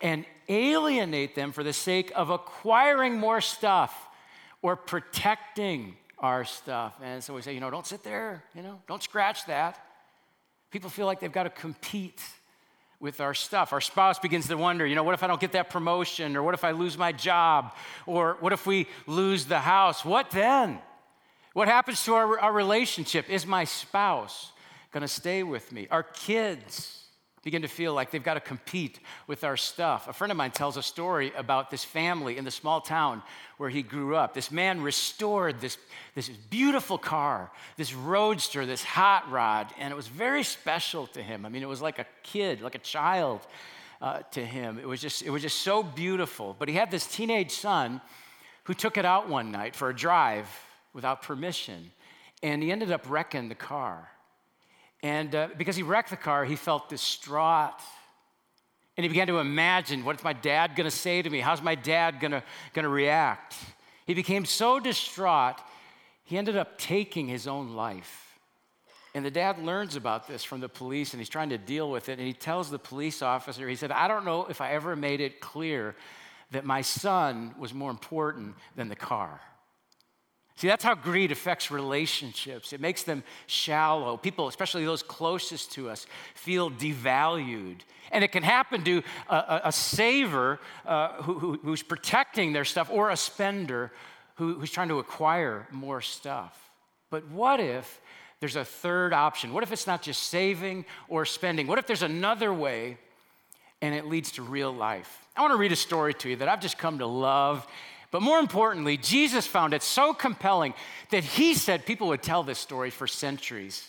and 0.00 0.24
alienate 0.48 1.34
them 1.34 1.52
for 1.52 1.62
the 1.62 1.72
sake 1.72 2.12
of 2.14 2.30
acquiring 2.30 3.18
more 3.18 3.40
stuff 3.40 4.08
or 4.62 4.76
protecting 4.76 5.96
our 6.18 6.44
stuff. 6.44 6.94
And 7.02 7.22
so 7.22 7.34
we 7.34 7.42
say, 7.42 7.54
you 7.54 7.60
know, 7.60 7.70
don't 7.70 7.86
sit 7.86 8.02
there, 8.02 8.44
you 8.54 8.62
know, 8.62 8.80
don't 8.88 9.02
scratch 9.02 9.46
that. 9.46 9.78
People 10.70 10.90
feel 10.90 11.06
like 11.06 11.20
they've 11.20 11.30
got 11.30 11.44
to 11.44 11.50
compete 11.50 12.20
with 12.98 13.20
our 13.20 13.34
stuff. 13.34 13.72
Our 13.72 13.80
spouse 13.82 14.18
begins 14.18 14.48
to 14.48 14.56
wonder, 14.56 14.86
you 14.86 14.94
know, 14.94 15.02
what 15.02 15.14
if 15.14 15.22
I 15.22 15.26
don't 15.26 15.40
get 15.40 15.52
that 15.52 15.68
promotion? 15.68 16.36
Or 16.36 16.42
what 16.42 16.54
if 16.54 16.64
I 16.64 16.70
lose 16.70 16.96
my 16.96 17.12
job? 17.12 17.74
Or 18.06 18.38
what 18.40 18.52
if 18.52 18.66
we 18.66 18.86
lose 19.06 19.44
the 19.44 19.58
house? 19.58 20.04
What 20.04 20.30
then? 20.30 20.78
What 21.52 21.68
happens 21.68 22.02
to 22.04 22.14
our, 22.14 22.38
our 22.40 22.52
relationship? 22.52 23.28
Is 23.28 23.46
my 23.46 23.64
spouse 23.64 24.50
going 24.90 25.02
to 25.02 25.08
stay 25.08 25.42
with 25.42 25.70
me? 25.70 25.86
Our 25.90 26.02
kids? 26.02 27.03
Begin 27.44 27.62
to 27.62 27.68
feel 27.68 27.92
like 27.92 28.10
they've 28.10 28.24
got 28.24 28.34
to 28.34 28.40
compete 28.40 28.98
with 29.26 29.44
our 29.44 29.56
stuff. 29.56 30.08
A 30.08 30.12
friend 30.14 30.30
of 30.30 30.36
mine 30.36 30.50
tells 30.50 30.78
a 30.78 30.82
story 30.82 31.30
about 31.36 31.70
this 31.70 31.84
family 31.84 32.38
in 32.38 32.44
the 32.44 32.50
small 32.50 32.80
town 32.80 33.22
where 33.58 33.68
he 33.68 33.82
grew 33.82 34.16
up. 34.16 34.32
This 34.32 34.50
man 34.50 34.80
restored 34.80 35.60
this, 35.60 35.76
this 36.14 36.28
beautiful 36.28 36.96
car, 36.96 37.50
this 37.76 37.94
roadster, 37.94 38.64
this 38.64 38.82
hot 38.82 39.30
rod, 39.30 39.72
and 39.78 39.92
it 39.92 39.94
was 39.94 40.08
very 40.08 40.42
special 40.42 41.06
to 41.08 41.22
him. 41.22 41.44
I 41.44 41.50
mean, 41.50 41.62
it 41.62 41.68
was 41.68 41.82
like 41.82 41.98
a 41.98 42.06
kid, 42.22 42.62
like 42.62 42.74
a 42.74 42.78
child 42.78 43.46
uh, 44.00 44.20
to 44.32 44.44
him. 44.44 44.78
It 44.78 44.88
was, 44.88 45.00
just, 45.00 45.22
it 45.22 45.30
was 45.30 45.42
just 45.42 45.60
so 45.60 45.82
beautiful. 45.82 46.56
But 46.58 46.68
he 46.68 46.74
had 46.74 46.90
this 46.90 47.06
teenage 47.06 47.52
son 47.52 48.00
who 48.64 48.72
took 48.72 48.96
it 48.96 49.04
out 49.04 49.28
one 49.28 49.52
night 49.52 49.76
for 49.76 49.90
a 49.90 49.94
drive 49.94 50.48
without 50.94 51.22
permission, 51.22 51.92
and 52.42 52.62
he 52.62 52.72
ended 52.72 52.90
up 52.90 53.08
wrecking 53.08 53.50
the 53.50 53.54
car. 53.54 54.08
And 55.04 55.34
uh, 55.34 55.48
because 55.58 55.76
he 55.76 55.82
wrecked 55.82 56.08
the 56.08 56.16
car, 56.16 56.46
he 56.46 56.56
felt 56.56 56.88
distraught. 56.88 57.78
And 58.96 59.04
he 59.04 59.08
began 59.08 59.26
to 59.26 59.38
imagine 59.38 60.02
what's 60.02 60.24
my 60.24 60.32
dad 60.32 60.76
going 60.76 60.86
to 60.86 60.96
say 60.96 61.20
to 61.20 61.28
me? 61.28 61.40
How's 61.40 61.60
my 61.60 61.74
dad 61.74 62.20
going 62.20 62.42
to 62.74 62.88
react? 62.88 63.54
He 64.06 64.14
became 64.14 64.46
so 64.46 64.80
distraught, 64.80 65.60
he 66.24 66.38
ended 66.38 66.56
up 66.56 66.78
taking 66.78 67.28
his 67.28 67.46
own 67.46 67.74
life. 67.74 68.38
And 69.14 69.26
the 69.26 69.30
dad 69.30 69.58
learns 69.58 69.94
about 69.94 70.26
this 70.26 70.42
from 70.42 70.60
the 70.60 70.70
police 70.70 71.12
and 71.12 71.20
he's 71.20 71.28
trying 71.28 71.50
to 71.50 71.58
deal 71.58 71.90
with 71.90 72.08
it. 72.08 72.18
And 72.18 72.26
he 72.26 72.32
tells 72.32 72.70
the 72.70 72.78
police 72.78 73.20
officer, 73.20 73.68
he 73.68 73.76
said, 73.76 73.92
I 73.92 74.08
don't 74.08 74.24
know 74.24 74.46
if 74.46 74.62
I 74.62 74.72
ever 74.72 74.96
made 74.96 75.20
it 75.20 75.38
clear 75.38 75.94
that 76.52 76.64
my 76.64 76.80
son 76.80 77.54
was 77.58 77.74
more 77.74 77.90
important 77.90 78.54
than 78.74 78.88
the 78.88 78.96
car. 78.96 79.38
See, 80.56 80.68
that's 80.68 80.84
how 80.84 80.94
greed 80.94 81.32
affects 81.32 81.70
relationships. 81.70 82.72
It 82.72 82.80
makes 82.80 83.02
them 83.02 83.24
shallow. 83.46 84.16
People, 84.16 84.46
especially 84.46 84.84
those 84.84 85.02
closest 85.02 85.72
to 85.72 85.90
us, 85.90 86.06
feel 86.34 86.70
devalued. 86.70 87.80
And 88.12 88.22
it 88.22 88.30
can 88.30 88.44
happen 88.44 88.84
to 88.84 89.02
a, 89.28 89.34
a, 89.34 89.60
a 89.64 89.72
saver 89.72 90.60
uh, 90.86 91.22
who, 91.22 91.38
who, 91.38 91.58
who's 91.62 91.82
protecting 91.82 92.52
their 92.52 92.64
stuff 92.64 92.88
or 92.92 93.10
a 93.10 93.16
spender 93.16 93.90
who, 94.36 94.54
who's 94.54 94.70
trying 94.70 94.88
to 94.88 95.00
acquire 95.00 95.66
more 95.72 96.00
stuff. 96.00 96.70
But 97.10 97.28
what 97.28 97.58
if 97.58 98.00
there's 98.38 98.56
a 98.56 98.64
third 98.64 99.12
option? 99.12 99.52
What 99.52 99.64
if 99.64 99.72
it's 99.72 99.86
not 99.86 100.02
just 100.02 100.24
saving 100.24 100.84
or 101.08 101.24
spending? 101.24 101.66
What 101.66 101.78
if 101.78 101.86
there's 101.86 102.02
another 102.02 102.52
way 102.52 102.98
and 103.80 103.94
it 103.94 104.06
leads 104.06 104.32
to 104.32 104.42
real 104.42 104.72
life? 104.72 105.26
I 105.36 105.40
want 105.40 105.52
to 105.52 105.58
read 105.58 105.72
a 105.72 105.76
story 105.76 106.14
to 106.14 106.30
you 106.30 106.36
that 106.36 106.48
I've 106.48 106.60
just 106.60 106.78
come 106.78 106.98
to 106.98 107.06
love 107.06 107.66
but 108.14 108.22
more 108.22 108.38
importantly, 108.38 108.96
Jesus 108.96 109.44
found 109.44 109.74
it 109.74 109.82
so 109.82 110.14
compelling 110.14 110.72
that 111.10 111.24
he 111.24 111.52
said 111.52 111.84
people 111.84 112.06
would 112.06 112.22
tell 112.22 112.44
this 112.44 112.60
story 112.60 112.90
for 112.90 113.08
centuries. 113.08 113.84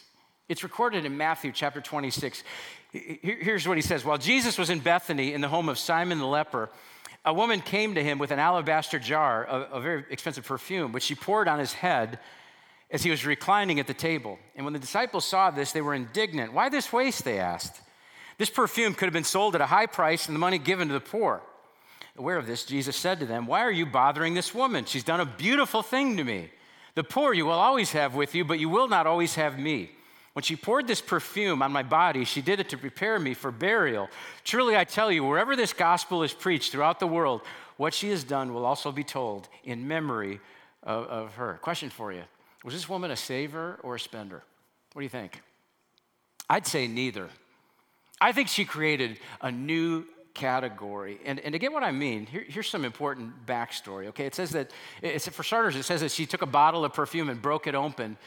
It's 0.50 0.63
recorded 0.63 1.05
in 1.05 1.15
Matthew 1.15 1.51
chapter 1.51 1.79
26. 1.79 2.44
Here's 2.91 3.67
what 3.67 3.77
he 3.77 3.84
says 3.84 4.03
While 4.03 4.17
Jesus 4.17 4.58
was 4.58 4.72
in 4.72 4.79
Bethany 4.79 5.36
in 5.36 5.41
the 5.41 5.48
home 5.48 5.70
of 5.70 5.77
Simon 5.77 6.17
the 6.17 6.25
leper, 6.25 6.72
a 7.24 7.36
woman 7.36 7.62
came 7.62 7.94
to 7.94 8.03
him 8.03 8.17
with 8.17 8.32
an 8.32 8.39
alabaster 8.39 8.98
jar 8.98 9.46
of 9.46 9.67
a 9.72 9.79
very 9.79 10.05
expensive 10.10 10.44
perfume, 10.44 10.91
which 10.91 11.03
she 11.03 11.13
poured 11.13 11.48
on 11.48 11.60
his 11.60 11.74
head 11.74 12.17
as 12.89 13.03
he 13.03 13.12
was 13.12 13.27
reclining 13.27 13.79
at 13.79 13.86
the 13.86 13.94
table. 13.94 14.39
And 14.55 14.65
when 14.65 14.74
the 14.74 14.79
disciples 14.79 15.25
saw 15.25 15.51
this, 15.51 15.72
they 15.72 15.82
were 15.82 15.94
indignant. 15.94 16.51
Why 16.51 16.70
this 16.70 16.91
waste? 16.91 17.25
They 17.25 17.38
asked. 17.38 17.79
This 18.39 18.50
perfume 18.50 18.96
could 18.96 19.05
have 19.05 19.13
been 19.13 19.24
sold 19.24 19.53
at 19.53 19.62
a 19.62 19.67
high 19.67 19.86
price 19.86 20.25
and 20.25 20.36
the 20.36 20.39
money 20.39 20.58
given 20.58 20.88
to 20.88 20.96
the 20.96 21.00
poor. 21.00 21.44
Aware 22.18 22.38
of 22.38 22.48
this, 22.48 22.64
Jesus 22.64 22.96
said 22.96 23.20
to 23.20 23.26
them, 23.26 23.46
Why 23.46 23.62
are 23.62 23.72
you 23.72 23.86
bothering 23.86 24.34
this 24.34 24.54
woman? 24.54 24.86
She's 24.86 25.04
done 25.04 25.20
a 25.20 25.26
beautiful 25.26 25.82
thing 25.82 26.16
to 26.18 26.24
me. 26.24 26.50
The 26.96 27.04
poor 27.04 27.34
you 27.34 27.46
will 27.46 27.54
always 27.54 27.92
have 27.92 28.16
with 28.16 28.36
you, 28.36 28.46
but 28.46 28.60
you 28.60 28.70
will 28.70 28.88
not 28.88 29.06
always 29.06 29.36
have 29.36 29.60
me. 29.60 29.92
When 30.32 30.44
she 30.44 30.56
poured 30.56 30.88
this 30.88 31.02
perfume 31.02 31.62
on 31.62 31.72
my 31.72 31.84
body, 31.84 32.26
she 32.26 32.42
did 32.42 32.60
it 32.60 32.70
to 32.70 32.78
prepare 32.78 33.20
me 33.20 33.34
for 33.34 33.52
burial. 33.52 34.10
Truly, 34.44 34.76
I 34.76 34.84
tell 34.84 35.12
you, 35.12 35.24
wherever 35.24 35.56
this 35.56 35.74
gospel 35.74 36.24
is 36.24 36.34
preached 36.34 36.72
throughout 36.72 37.00
the 37.00 37.08
world, 37.08 37.42
what 37.78 37.94
she 37.94 38.10
has 38.10 38.24
done 38.24 38.54
will 38.54 38.66
also 38.66 38.92
be 38.92 39.04
told 39.04 39.50
in 39.64 39.88
memory 39.88 40.40
of, 40.84 41.06
of 41.08 41.36
her. 41.36 41.60
Question 41.62 41.90
for 41.90 42.14
you 42.14 42.24
Was 42.64 42.74
this 42.74 42.88
woman 42.88 43.12
a 43.12 43.16
saver 43.16 43.80
or 43.84 43.96
a 43.96 44.00
spender? 44.00 44.42
What 44.94 45.02
do 45.02 45.04
you 45.04 45.10
think? 45.10 45.42
I'd 46.50 46.68
say 46.68 46.88
neither. 46.88 47.30
I 48.22 48.32
think 48.32 48.48
she 48.48 48.64
created 48.64 49.20
a 49.42 49.52
new 49.52 50.06
category. 50.36 51.20
And, 51.25 51.39
and 51.39 51.54
to 51.54 51.60
get 51.60 51.72
what 51.72 51.84
I 51.84 51.92
mean, 51.92 52.27
here, 52.27 52.46
here's 52.48 52.70
some 52.70 52.86
important 52.86 53.46
backstory, 53.48 54.08
okay? 54.08 54.25
It 54.25 54.36
says 54.36 54.51
that, 54.51 54.72
for 55.20 55.44
starters, 55.44 55.75
it 55.75 55.84
says 55.84 56.01
that 56.01 56.12
she 56.12 56.25
took 56.25 56.44
a 56.44 56.48
bottle 56.48 56.86
of 56.86 56.94
perfume 56.94 57.30
and 57.30 57.42
broke 57.42 57.65
it 57.65 57.74
open 57.74 58.18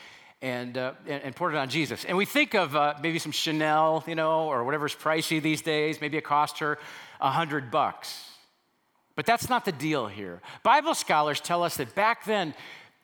and, 0.42 0.76
uh, 0.76 0.94
and, 1.06 1.22
and, 1.22 1.36
poured 1.36 1.54
it 1.54 1.58
on 1.58 1.68
Jesus. 1.68 2.04
And 2.04 2.16
we 2.16 2.24
think 2.24 2.54
of 2.54 2.74
uh, 2.74 2.94
maybe 3.02 3.18
some 3.18 3.32
Chanel, 3.32 4.04
you 4.06 4.14
know, 4.14 4.48
or 4.48 4.64
whatever's 4.64 4.94
pricey 4.94 5.42
these 5.42 5.62
days. 5.62 6.00
Maybe 6.00 6.16
it 6.16 6.24
cost 6.24 6.58
her 6.60 6.78
a 7.20 7.30
hundred 7.30 7.70
bucks. 7.70 8.24
But 9.16 9.26
that's 9.26 9.48
not 9.48 9.64
the 9.64 9.72
deal 9.72 10.06
here. 10.06 10.40
Bible 10.62 10.94
scholars 10.94 11.40
tell 11.40 11.64
us 11.64 11.76
that 11.78 11.94
back 11.96 12.24
then, 12.24 12.54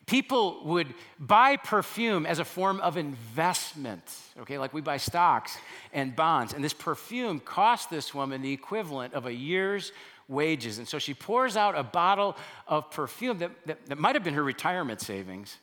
people 0.06 0.64
would 0.64 0.94
buy 1.18 1.56
perfume 1.56 2.26
as 2.26 2.38
a 2.38 2.44
form 2.44 2.80
of 2.80 2.96
investment, 2.96 4.02
okay, 4.40 4.58
like 4.58 4.75
we 4.75 4.80
buy 4.80 4.96
stocks 4.96 5.56
and 5.92 6.14
bonds. 6.14 6.52
And 6.52 6.62
this 6.62 6.73
perfume 6.73 7.40
cost 7.40 7.90
this 7.90 8.14
woman 8.14 8.42
the 8.42 8.52
equivalent 8.52 9.14
of 9.14 9.26
a 9.26 9.32
year's 9.32 9.92
wages. 10.28 10.78
And 10.78 10.88
so 10.88 10.99
she 10.99 11.14
pours 11.14 11.56
out 11.56 11.76
a 11.76 11.82
bottle 11.82 12.37
of 12.66 12.90
perfume 12.90 13.38
that, 13.38 13.50
that, 13.66 13.87
that 13.87 13.99
might 13.99 14.14
have 14.14 14.25
been 14.25 14.34
her 14.34 14.44
retirement 14.44 15.00
savings 15.00 15.56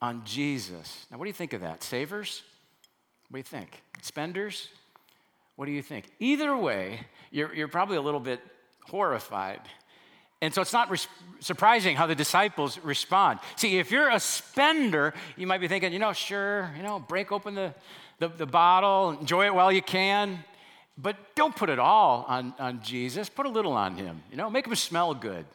on 0.00 0.22
Jesus. 0.24 1.06
Now, 1.10 1.18
what 1.18 1.24
do 1.24 1.28
you 1.28 1.34
think 1.34 1.52
of 1.52 1.60
that? 1.60 1.82
Savers? 1.82 2.42
What 3.30 3.36
do 3.36 3.38
you 3.38 3.60
think? 3.60 3.82
Spenders? 4.02 4.68
What 5.56 5.66
do 5.66 5.72
you 5.72 5.82
think? 5.82 6.06
Either 6.18 6.56
way, 6.56 7.00
you're, 7.30 7.54
you're 7.54 7.68
probably 7.68 7.96
a 7.96 8.02
little 8.02 8.20
bit 8.20 8.40
horrified 8.88 9.60
and 10.42 10.52
so 10.52 10.60
it's 10.60 10.72
not 10.72 10.90
res- 10.90 11.06
surprising 11.38 11.94
how 11.94 12.06
the 12.06 12.16
disciples 12.16 12.78
respond. 12.80 13.38
See, 13.56 13.78
if 13.78 13.92
you're 13.92 14.10
a 14.10 14.18
spender, 14.18 15.14
you 15.36 15.46
might 15.46 15.60
be 15.60 15.68
thinking, 15.68 15.92
you 15.92 16.00
know, 16.00 16.12
sure, 16.12 16.68
you 16.76 16.82
know, 16.82 16.98
break 16.98 17.30
open 17.30 17.54
the, 17.54 17.72
the, 18.18 18.28
the 18.28 18.46
bottle, 18.46 19.10
enjoy 19.12 19.46
it 19.46 19.54
while 19.54 19.70
you 19.70 19.80
can, 19.80 20.44
but 20.98 21.16
don't 21.36 21.54
put 21.54 21.70
it 21.70 21.78
all 21.78 22.26
on, 22.28 22.52
on 22.58 22.82
Jesus. 22.82 23.28
Put 23.28 23.46
a 23.46 23.48
little 23.48 23.72
on 23.72 23.94
him, 23.94 24.20
you 24.32 24.36
know, 24.36 24.50
make 24.50 24.66
him 24.66 24.74
smell 24.74 25.14
good. 25.14 25.46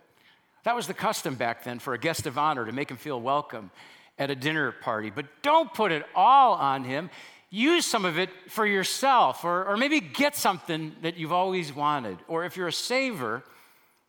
That 0.63 0.73
was 0.73 0.87
the 0.87 0.93
custom 0.93 1.35
back 1.35 1.65
then 1.65 1.79
for 1.79 1.93
a 1.93 1.99
guest 1.99 2.25
of 2.25 2.37
honor 2.37 2.65
to 2.65 2.71
make 2.71 2.89
him 2.89 2.97
feel 2.97 3.19
welcome 3.19 3.71
at 4.17 4.31
a 4.31 4.35
dinner 4.35 4.71
party. 4.71 5.09
But 5.09 5.25
don't 5.41 5.73
put 5.73 5.91
it 5.91 6.05
all 6.15 6.53
on 6.53 6.85
him. 6.85 7.09
Use 7.49 7.85
some 7.85 8.05
of 8.05 8.17
it 8.17 8.29
for 8.47 8.65
yourself, 8.65 9.43
or, 9.43 9.65
or 9.65 9.77
maybe 9.77 9.99
get 9.99 10.35
something 10.35 10.95
that 11.01 11.17
you've 11.17 11.33
always 11.33 11.73
wanted. 11.73 12.17
Or 12.29 12.45
if 12.45 12.55
you're 12.55 12.67
a 12.67 12.73
saver, 12.73 13.43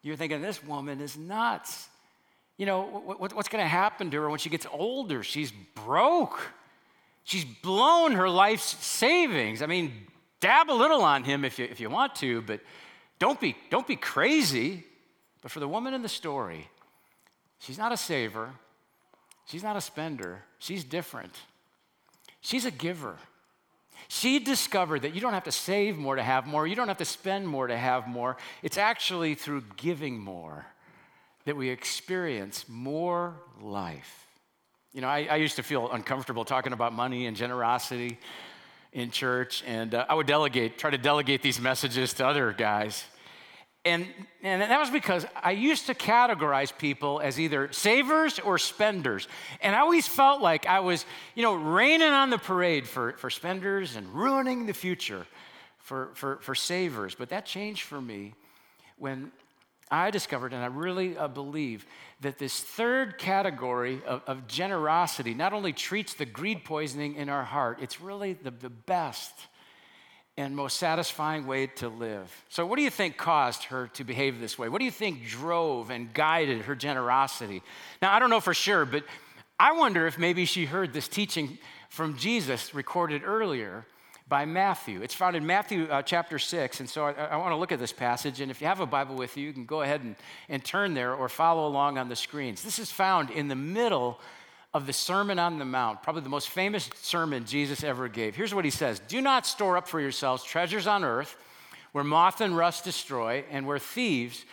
you're 0.09 0.17
thinking, 0.17 0.41
this 0.41 0.65
woman 0.65 1.00
is 1.00 1.17
nuts. 1.17 1.88
You 2.57 2.67
know, 2.67 2.83
what, 2.83 3.35
what's 3.35 3.49
going 3.49 3.62
to 3.62 3.69
happen 3.69 4.11
to 4.11 4.21
her 4.21 4.31
when 4.31 4.38
she 4.38 4.49
gets 4.49 4.67
older? 4.73 5.23
She's 5.23 5.53
broke. 5.75 6.41
She's 7.25 7.45
blown 7.45 8.12
her 8.12 8.29
life's 8.29 8.85
savings. 8.85 9.62
I 9.62 9.67
mean, 9.67 9.93
dab 10.41 10.71
a 10.71 10.73
little 10.73 11.03
on 11.03 11.25
him 11.25 11.45
if 11.45 11.59
you, 11.59 11.67
if 11.67 11.79
you 11.79 11.91
want 11.91 12.15
to, 12.17 12.43
but 12.43 12.61
don't 13.19 13.38
be, 13.38 13.55
don't 13.71 13.87
be 13.87 13.97
crazy. 13.97 14.85
But 15.43 15.50
for 15.50 15.61
the 15.61 15.69
woman 15.69 15.95
in 15.95 16.03
the 16.03 16.09
story, 16.09 16.69
she's 17.59 17.79
not 17.79 17.93
a 17.93 17.97
saver, 17.97 18.50
she's 19.47 19.62
not 19.62 19.77
a 19.77 19.81
spender, 19.81 20.43
she's 20.59 20.85
different. 20.85 21.35
She's 22.41 22.65
a 22.65 22.71
giver. 22.71 23.17
She 24.09 24.38
discovered 24.38 25.03
that 25.03 25.15
you 25.15 25.21
don't 25.21 25.35
have 25.35 25.45
to 25.45 25.53
save 25.53 25.99
more 25.99 26.17
to 26.17 26.23
have 26.23 26.47
more, 26.47 26.67
you 26.67 26.75
don't 26.75 26.88
have 26.88 26.99
to 26.99 27.05
spend 27.05 27.47
more 27.47 27.67
to 27.67 27.77
have 27.77 28.09
more. 28.09 28.38
It's 28.62 28.79
actually 28.79 29.35
through 29.35 29.65
giving 29.77 30.19
more 30.19 30.67
that 31.45 31.57
we 31.57 31.69
experience 31.69 32.65
more 32.69 33.35
life. 33.61 34.27
You 34.95 35.03
know, 35.03 35.09
I, 35.09 35.29
I 35.31 35.37
used 35.37 35.57
to 35.57 35.62
feel 35.62 35.91
uncomfortable 35.91 36.45
talking 36.45 36.73
about 36.73 36.95
money 36.95 37.27
and 37.27 37.37
generosity 37.37 38.19
in 38.93 39.11
church, 39.11 39.62
and 39.67 39.95
uh, 39.95 40.07
I 40.09 40.15
would 40.15 40.27
delegate, 40.27 40.79
try 40.79 40.91
to 40.91 40.99
delegate 40.99 41.43
these 41.43 41.61
messages 41.61 42.15
to 42.15 42.27
other 42.27 42.53
guys. 42.53 43.05
And, 43.88 44.07
and 44.42 44.62
that 44.62 44.78
was 44.78 44.90
because 44.90 45.26
I 45.35 45.52
used 45.52 45.87
to 45.87 45.95
categorize 45.95 46.76
people 46.76 47.21
as 47.21 47.40
either 47.40 47.73
savers 47.73 48.38
or 48.38 48.59
spenders. 48.59 49.26
And 49.62 49.75
I 49.75 49.80
always 49.80 50.07
felt 50.07 50.42
like 50.42 50.66
I 50.66 50.80
was, 50.80 51.07
you 51.35 51.42
know, 51.42 51.54
raining 51.54 52.09
on 52.09 52.30
the 52.30 52.38
parade 52.38 52.87
for, 52.87 53.12
for 53.12 53.30
spenders 53.30 53.97
and 53.97 54.07
ruining 54.14 54.66
the 54.66 54.75
future 54.75 55.26
for, 55.78 56.11
for, 56.14 56.37
for 56.42 56.54
savers. 56.54 57.14
But 57.14 57.30
that 57.30 57.47
changed 57.47 57.83
for 57.83 58.00
me 58.00 58.35
when 58.99 59.33
I 59.90 60.11
discovered, 60.11 60.52
and 60.52 60.62
I 60.62 60.66
really 60.66 61.16
uh, 61.16 61.28
believe, 61.28 61.87
that 62.21 62.38
this 62.38 62.61
third 62.61 63.16
category 63.16 64.02
of, 64.07 64.23
of, 64.26 64.47
generosity 64.47 65.33
not 65.33 65.54
only 65.54 65.73
treats 65.73 66.12
the 66.12 66.26
greed 66.26 66.62
poisoning 66.62 67.14
in 67.14 67.30
our 67.30 67.45
heart, 67.45 67.78
it's 67.80 68.00
really 68.00 68.35
the, 68.35 68.50
the 68.50 68.68
best 68.68 69.33
and 70.38 70.54
most 70.54 70.76
satisfying 70.76 71.49
way 71.49 71.66
to 71.66 71.88
live. 71.88 72.45
So, 72.49 72.64
what 72.64 72.76
do 72.76 72.83
you 72.83 72.90
think 72.90 73.16
caused 73.16 73.64
her 73.64 73.88
to 73.95 74.04
behave 74.04 74.38
this 74.38 74.57
way? 74.57 74.68
What 74.68 74.78
do 74.78 74.85
you 74.85 74.90
think 74.92 75.26
drove 75.26 75.90
and 75.90 76.14
guided 76.14 76.62
her 76.62 76.76
generosity? 76.76 77.61
Now, 78.00 78.14
I 78.14 78.21
don't 78.21 78.30
know 78.30 78.40
for 78.40 78.54
sure, 78.54 78.85
but 78.85 79.02
I 79.59 79.73
wonder 79.73 80.07
if 80.07 80.16
maybe 80.16 80.45
she 80.45 80.64
heard 80.64 80.92
this 80.92 81.09
teaching 81.09 81.59
from 81.88 82.16
Jesus 82.16 82.73
recorded 82.73 83.23
earlier 83.25 83.85
by 84.28 84.45
Matthew. 84.45 85.02
It's 85.02 85.14
found 85.14 85.35
in 85.35 85.45
Matthew 85.45 85.87
uh, 85.87 86.02
chapter 86.02 86.38
6. 86.38 86.80
And 86.80 86.88
so 86.88 87.07
I, 87.07 87.12
I 87.12 87.37
want 87.37 87.50
to 87.50 87.57
look 87.57 87.73
at 87.73 87.80
this 87.80 87.92
passage. 87.92 88.40
And 88.40 88.50
if 88.50 88.61
you 88.61 88.68
have 88.68 88.78
a 88.78 88.87
Bible 88.87 89.16
with 89.16 89.37
you, 89.37 89.47
you 89.47 89.52
can 89.52 89.64
go 89.64 89.83
ahead 89.83 90.02
and, 90.02 90.14
and 90.49 90.64
turn 90.64 90.95
there 90.95 91.14
or 91.14 91.28
follow 91.28 91.66
along 91.66 91.99
on 91.99 92.09
the 92.09 92.16
screens. 92.16 92.62
This 92.62 92.78
is 92.78 92.92
found 92.92 93.30
in 93.30 93.49
the 93.49 93.57
middle 93.57 94.21
of 94.75 94.87
the 94.87 94.93
Sermon 94.93 95.39
on 95.39 95.59
the 95.59 95.65
Mount, 95.65 96.03
probably 96.03 96.23
the 96.23 96.29
most 96.29 96.51
famous 96.51 96.91
sermon 97.01 97.45
Jesus 97.47 97.83
ever 97.83 98.09
gave. 98.09 98.37
Here's 98.37 98.55
what 98.55 98.65
he 98.65 98.71
says 98.71 99.01
Do 99.09 99.21
not 99.21 99.47
store 99.47 99.77
up 99.77 99.89
for 99.89 100.01
yourselves 100.01 100.45
treasures 100.45 100.87
on 100.87 101.05
earth 101.05 101.37
where 101.93 102.05
moth 102.05 102.41
and 102.41 102.57
rust 102.57 102.85
destroy 102.85 103.45
and 103.51 103.67
where 103.67 103.79
thieves 103.79 104.45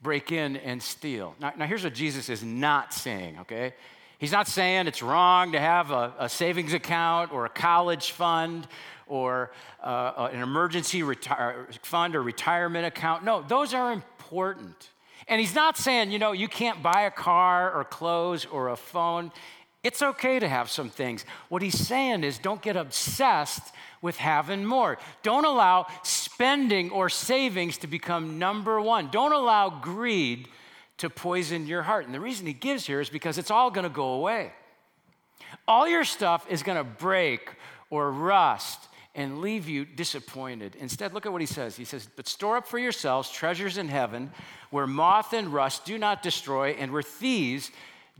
break 0.00 0.30
in 0.30 0.56
and 0.58 0.82
steal. 0.82 1.34
Now, 1.40 1.52
now 1.56 1.66
here's 1.66 1.82
what 1.82 1.94
Jesus 1.94 2.28
is 2.28 2.42
not 2.42 2.92
saying, 2.92 3.38
okay? 3.40 3.74
He's 4.18 4.32
not 4.32 4.46
saying 4.46 4.86
it's 4.86 5.02
wrong 5.02 5.52
to 5.52 5.60
have 5.60 5.90
a, 5.90 6.14
a 6.18 6.28
savings 6.28 6.72
account 6.72 7.32
or 7.32 7.46
a 7.46 7.48
college 7.48 8.12
fund 8.12 8.66
or 9.06 9.50
uh, 9.82 10.30
an 10.32 10.40
emergency 10.40 11.02
retire- 11.02 11.68
fund 11.82 12.14
or 12.14 12.22
retirement 12.22 12.86
account. 12.86 13.24
No, 13.24 13.42
those 13.42 13.74
are 13.74 13.92
important. 13.92 14.90
And 15.26 15.40
he's 15.40 15.54
not 15.54 15.76
saying, 15.76 16.10
you 16.10 16.18
know, 16.18 16.32
you 16.32 16.48
can't 16.48 16.82
buy 16.82 17.02
a 17.02 17.10
car 17.10 17.72
or 17.72 17.84
clothes 17.84 18.44
or 18.44 18.68
a 18.68 18.76
phone. 18.76 19.32
It's 19.84 20.00
okay 20.00 20.38
to 20.38 20.48
have 20.48 20.70
some 20.70 20.88
things. 20.88 21.26
What 21.50 21.60
he's 21.60 21.78
saying 21.78 22.24
is 22.24 22.38
don't 22.38 22.62
get 22.62 22.74
obsessed 22.74 23.74
with 24.00 24.16
having 24.16 24.64
more. 24.64 24.98
Don't 25.22 25.44
allow 25.44 25.86
spending 26.02 26.90
or 26.90 27.10
savings 27.10 27.76
to 27.78 27.86
become 27.86 28.38
number 28.38 28.80
one. 28.80 29.10
Don't 29.10 29.34
allow 29.34 29.68
greed 29.68 30.48
to 30.98 31.10
poison 31.10 31.66
your 31.66 31.82
heart. 31.82 32.06
And 32.06 32.14
the 32.14 32.20
reason 32.20 32.46
he 32.46 32.54
gives 32.54 32.86
here 32.86 33.00
is 33.00 33.10
because 33.10 33.36
it's 33.36 33.50
all 33.50 33.70
going 33.70 33.84
to 33.84 33.94
go 33.94 34.14
away. 34.14 34.52
All 35.68 35.86
your 35.86 36.04
stuff 36.04 36.46
is 36.48 36.62
going 36.62 36.78
to 36.78 36.84
break 36.84 37.50
or 37.90 38.10
rust 38.10 38.88
and 39.14 39.40
leave 39.40 39.68
you 39.68 39.84
disappointed. 39.84 40.76
Instead, 40.80 41.12
look 41.12 41.26
at 41.26 41.32
what 41.32 41.42
he 41.42 41.46
says. 41.46 41.76
He 41.76 41.84
says, 41.84 42.08
But 42.16 42.26
store 42.26 42.56
up 42.56 42.66
for 42.66 42.78
yourselves 42.78 43.30
treasures 43.30 43.76
in 43.76 43.88
heaven 43.88 44.32
where 44.70 44.86
moth 44.86 45.34
and 45.34 45.52
rust 45.52 45.84
do 45.84 45.98
not 45.98 46.22
destroy 46.22 46.70
and 46.70 46.90
where 46.90 47.02
thieves 47.02 47.70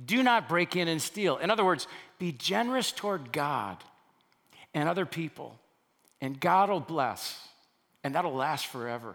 do 0.03 0.23
not 0.23 0.49
break 0.49 0.77
in 0.77 0.89
and 0.89 1.01
steal. 1.01 1.37
In 1.37 1.51
other 1.51 1.65
words, 1.65 1.87
be 2.19 2.33
generous 2.33 2.93
toward 2.93 3.33
God 3.33 3.77
and 4.73 4.89
other 4.89 5.07
people, 5.07 5.59
and 6.21 6.39
God 6.39 6.71
will 6.71 6.81
bless, 6.81 7.39
and 8.03 8.15
that'll 8.15 8.35
last 8.35 8.67
forever. 8.67 9.15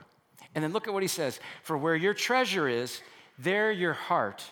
And 0.56 0.64
then 0.64 0.72
look 0.72 0.88
at 0.88 0.94
what 0.94 1.04
he 1.04 1.08
says 1.08 1.40
For 1.64 1.78
where 1.78 1.96
your 1.96 2.14
treasure 2.14 2.68
is, 2.68 3.02
there 3.38 3.72
your 3.72 3.94
heart 3.94 4.44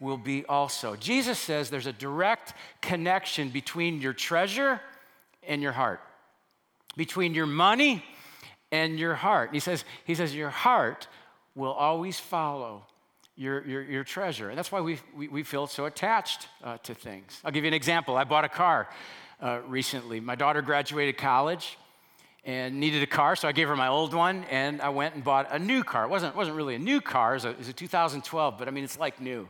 will 0.00 0.16
be 0.16 0.44
also. 0.46 0.96
Jesus 0.96 1.38
says 1.38 1.70
there's 1.70 1.86
a 1.86 1.92
direct 1.92 2.54
connection 2.80 3.50
between 3.50 4.00
your 4.00 4.12
treasure 4.12 4.80
and 5.46 5.62
your 5.62 5.72
heart, 5.72 6.00
between 6.96 7.34
your 7.34 7.46
money 7.46 8.04
and 8.72 8.98
your 8.98 9.14
heart. 9.14 9.50
He 9.52 9.60
says, 9.60 9.84
he 10.04 10.14
says, 10.14 10.34
Your 10.34 10.50
heart 10.50 11.06
will 11.54 11.72
always 11.72 12.18
follow 12.18 12.84
your, 13.36 13.66
your, 13.66 13.82
your 13.82 14.04
treasure. 14.04 14.50
And 14.50 14.58
that's 14.58 14.70
why 14.70 14.80
we, 14.80 14.98
we, 15.16 15.28
we 15.28 15.42
feel 15.42 15.66
so 15.66 15.86
attached 15.86 16.48
uh, 16.62 16.78
to 16.78 16.94
things. 16.94 17.40
I'll 17.44 17.52
give 17.52 17.64
you 17.64 17.68
an 17.68 17.74
example. 17.74 18.16
I 18.16 18.24
bought 18.24 18.44
a 18.44 18.48
car 18.48 18.88
uh, 19.40 19.60
recently. 19.66 20.20
My 20.20 20.34
daughter 20.34 20.62
graduated 20.62 21.16
college 21.16 21.78
and 22.44 22.80
needed 22.80 23.02
a 23.02 23.06
car, 23.06 23.36
so 23.36 23.46
I 23.46 23.52
gave 23.52 23.68
her 23.68 23.76
my 23.76 23.88
old 23.88 24.14
one, 24.14 24.44
and 24.50 24.82
I 24.82 24.88
went 24.88 25.14
and 25.14 25.22
bought 25.22 25.48
a 25.52 25.58
new 25.58 25.84
car. 25.84 26.04
It 26.04 26.10
wasn't, 26.10 26.34
wasn't 26.34 26.56
really 26.56 26.74
a 26.74 26.78
new 26.78 27.00
car, 27.00 27.32
it 27.32 27.34
was 27.34 27.44
a, 27.44 27.50
it 27.50 27.58
was 27.58 27.68
a 27.68 27.72
2012, 27.72 28.58
but 28.58 28.66
I 28.66 28.70
mean, 28.72 28.82
it's 28.82 28.98
like 28.98 29.20
new. 29.20 29.48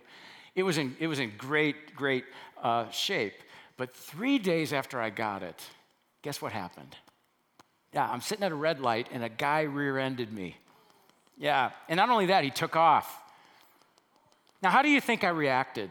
It 0.54 0.62
was 0.62 0.76
in, 0.76 0.94
it 1.00 1.06
was 1.06 1.18
in 1.18 1.32
great, 1.38 1.96
great 1.96 2.24
uh, 2.62 2.90
shape. 2.90 3.32
But 3.78 3.94
three 3.94 4.38
days 4.38 4.74
after 4.74 5.00
I 5.00 5.08
got 5.08 5.42
it, 5.42 5.60
guess 6.20 6.42
what 6.42 6.52
happened? 6.52 6.94
Yeah, 7.94 8.08
I'm 8.08 8.20
sitting 8.20 8.44
at 8.44 8.52
a 8.52 8.56
red 8.56 8.78
light, 8.78 9.08
and 9.10 9.24
a 9.24 9.30
guy 9.30 9.62
rear 9.62 9.98
ended 9.98 10.30
me. 10.30 10.56
Yeah, 11.38 11.70
and 11.88 11.96
not 11.96 12.10
only 12.10 12.26
that, 12.26 12.44
he 12.44 12.50
took 12.50 12.76
off. 12.76 13.21
Now, 14.62 14.70
how 14.70 14.82
do 14.82 14.88
you 14.88 15.00
think 15.00 15.24
I 15.24 15.30
reacted? 15.30 15.90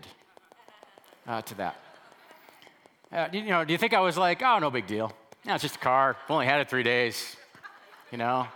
uh, 1.27 1.41
to 1.41 1.55
that. 1.55 1.75
Uh, 3.11 3.27
you 3.31 3.43
know, 3.45 3.65
do 3.65 3.73
you 3.73 3.77
think 3.77 3.93
I 3.93 3.99
was 3.99 4.17
like, 4.17 4.41
oh, 4.41 4.59
no 4.59 4.69
big 4.71 4.87
deal? 4.87 5.11
No, 5.45 5.55
it's 5.55 5.63
just 5.63 5.75
a 5.75 5.79
car. 5.79 6.17
I've 6.23 6.31
only 6.31 6.45
had 6.45 6.61
it 6.61 6.69
three 6.69 6.83
days. 6.83 7.35
You 8.11 8.17
know? 8.17 8.47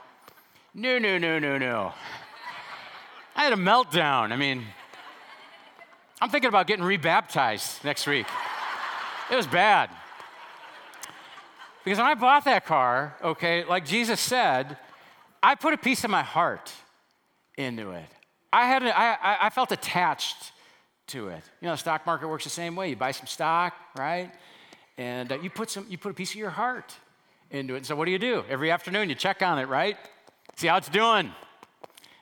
No, 0.73 0.97
no, 0.97 1.17
no, 1.17 1.39
no, 1.39 1.57
no. 1.57 1.93
I 3.35 3.43
had 3.43 3.53
a 3.53 3.57
meltdown. 3.57 4.31
I 4.31 4.37
mean, 4.37 4.65
I'm 6.21 6.29
thinking 6.29 6.47
about 6.47 6.67
getting 6.67 6.85
rebaptized 6.85 7.83
next 7.83 8.07
week. 8.07 8.27
It 9.31 9.35
was 9.35 9.47
bad. 9.47 9.89
Because 11.83 11.97
when 11.97 12.07
I 12.07 12.15
bought 12.15 12.45
that 12.45 12.65
car, 12.65 13.15
okay, 13.23 13.63
like 13.65 13.85
Jesus 13.85 14.19
said, 14.19 14.77
I 15.43 15.55
put 15.55 15.73
a 15.73 15.77
piece 15.77 16.03
of 16.03 16.09
my 16.09 16.23
heart 16.23 16.71
into 17.57 17.91
it. 17.91 18.05
I, 18.55 18.65
had 18.67 18.83
a, 18.83 18.97
I, 18.97 19.47
I 19.47 19.49
felt 19.49 19.73
attached 19.73 20.53
to 21.07 21.27
it. 21.27 21.43
You 21.59 21.67
know, 21.67 21.73
the 21.73 21.77
stock 21.77 22.05
market 22.05 22.29
works 22.29 22.45
the 22.45 22.49
same 22.49 22.75
way. 22.77 22.89
You 22.89 22.95
buy 22.95 23.11
some 23.11 23.27
stock, 23.27 23.73
right? 23.97 24.31
And 24.97 25.31
uh, 25.31 25.39
you, 25.41 25.49
put 25.49 25.69
some, 25.69 25.85
you 25.89 25.97
put 25.97 26.11
a 26.11 26.13
piece 26.13 26.31
of 26.31 26.37
your 26.37 26.51
heart 26.51 26.95
into 27.51 27.73
it. 27.73 27.77
And 27.77 27.85
So 27.85 27.97
what 27.97 28.05
do 28.05 28.11
you 28.11 28.19
do? 28.19 28.45
Every 28.49 28.71
afternoon 28.71 29.09
you 29.09 29.15
check 29.15 29.41
on 29.41 29.59
it, 29.59 29.67
right? 29.67 29.97
See 30.55 30.67
how 30.67 30.77
it's 30.77 30.87
doing. 30.87 31.33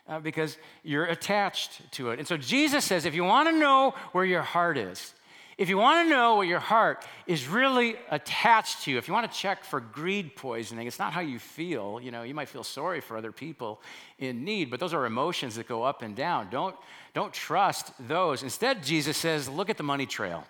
Uh, 0.08 0.20
because 0.20 0.58
you're 0.84 1.06
attached 1.06 1.92
to 1.92 2.10
it. 2.10 2.20
And 2.20 2.28
so 2.28 2.36
Jesus 2.36 2.84
says 2.84 3.06
if 3.06 3.14
you 3.14 3.24
want 3.24 3.48
to 3.50 3.58
know 3.58 3.94
where 4.12 4.26
your 4.26 4.42
heart 4.42 4.78
is, 4.78 5.14
if 5.58 5.70
you 5.70 5.78
want 5.78 6.06
to 6.06 6.10
know 6.10 6.36
what 6.36 6.48
your 6.48 6.60
heart 6.60 7.06
is 7.28 7.48
really 7.48 7.96
attached 8.10 8.84
to, 8.84 8.98
if 8.98 9.08
you 9.08 9.14
want 9.14 9.32
to 9.32 9.38
check 9.38 9.64
for 9.64 9.80
greed 9.80 10.36
poisoning, 10.36 10.88
it's 10.88 11.00
not 11.00 11.14
how 11.14 11.22
you 11.22 11.40
feel. 11.40 12.00
You 12.02 12.12
know, 12.12 12.24
you 12.24 12.34
might 12.34 12.50
feel 12.50 12.64
sorry 12.64 13.02
for 13.02 13.18
other 13.18 13.32
people 13.32 13.82
in 14.18 14.44
need, 14.44 14.72
but 14.72 14.80
those 14.80 14.94
are 14.94 15.06
emotions 15.06 15.56
that 15.56 15.68
go 15.68 15.84
up 15.84 16.02
and 16.02 16.16
down. 16.16 16.50
Don't, 16.50 16.76
don't 17.14 17.34
trust 17.34 17.92
those. 18.08 18.42
Instead, 18.44 18.84
Jesus 18.84 19.18
says, 19.18 19.48
look 19.48 19.70
at 19.70 19.78
the 19.78 19.84
money 19.84 20.06
trail. 20.06 20.46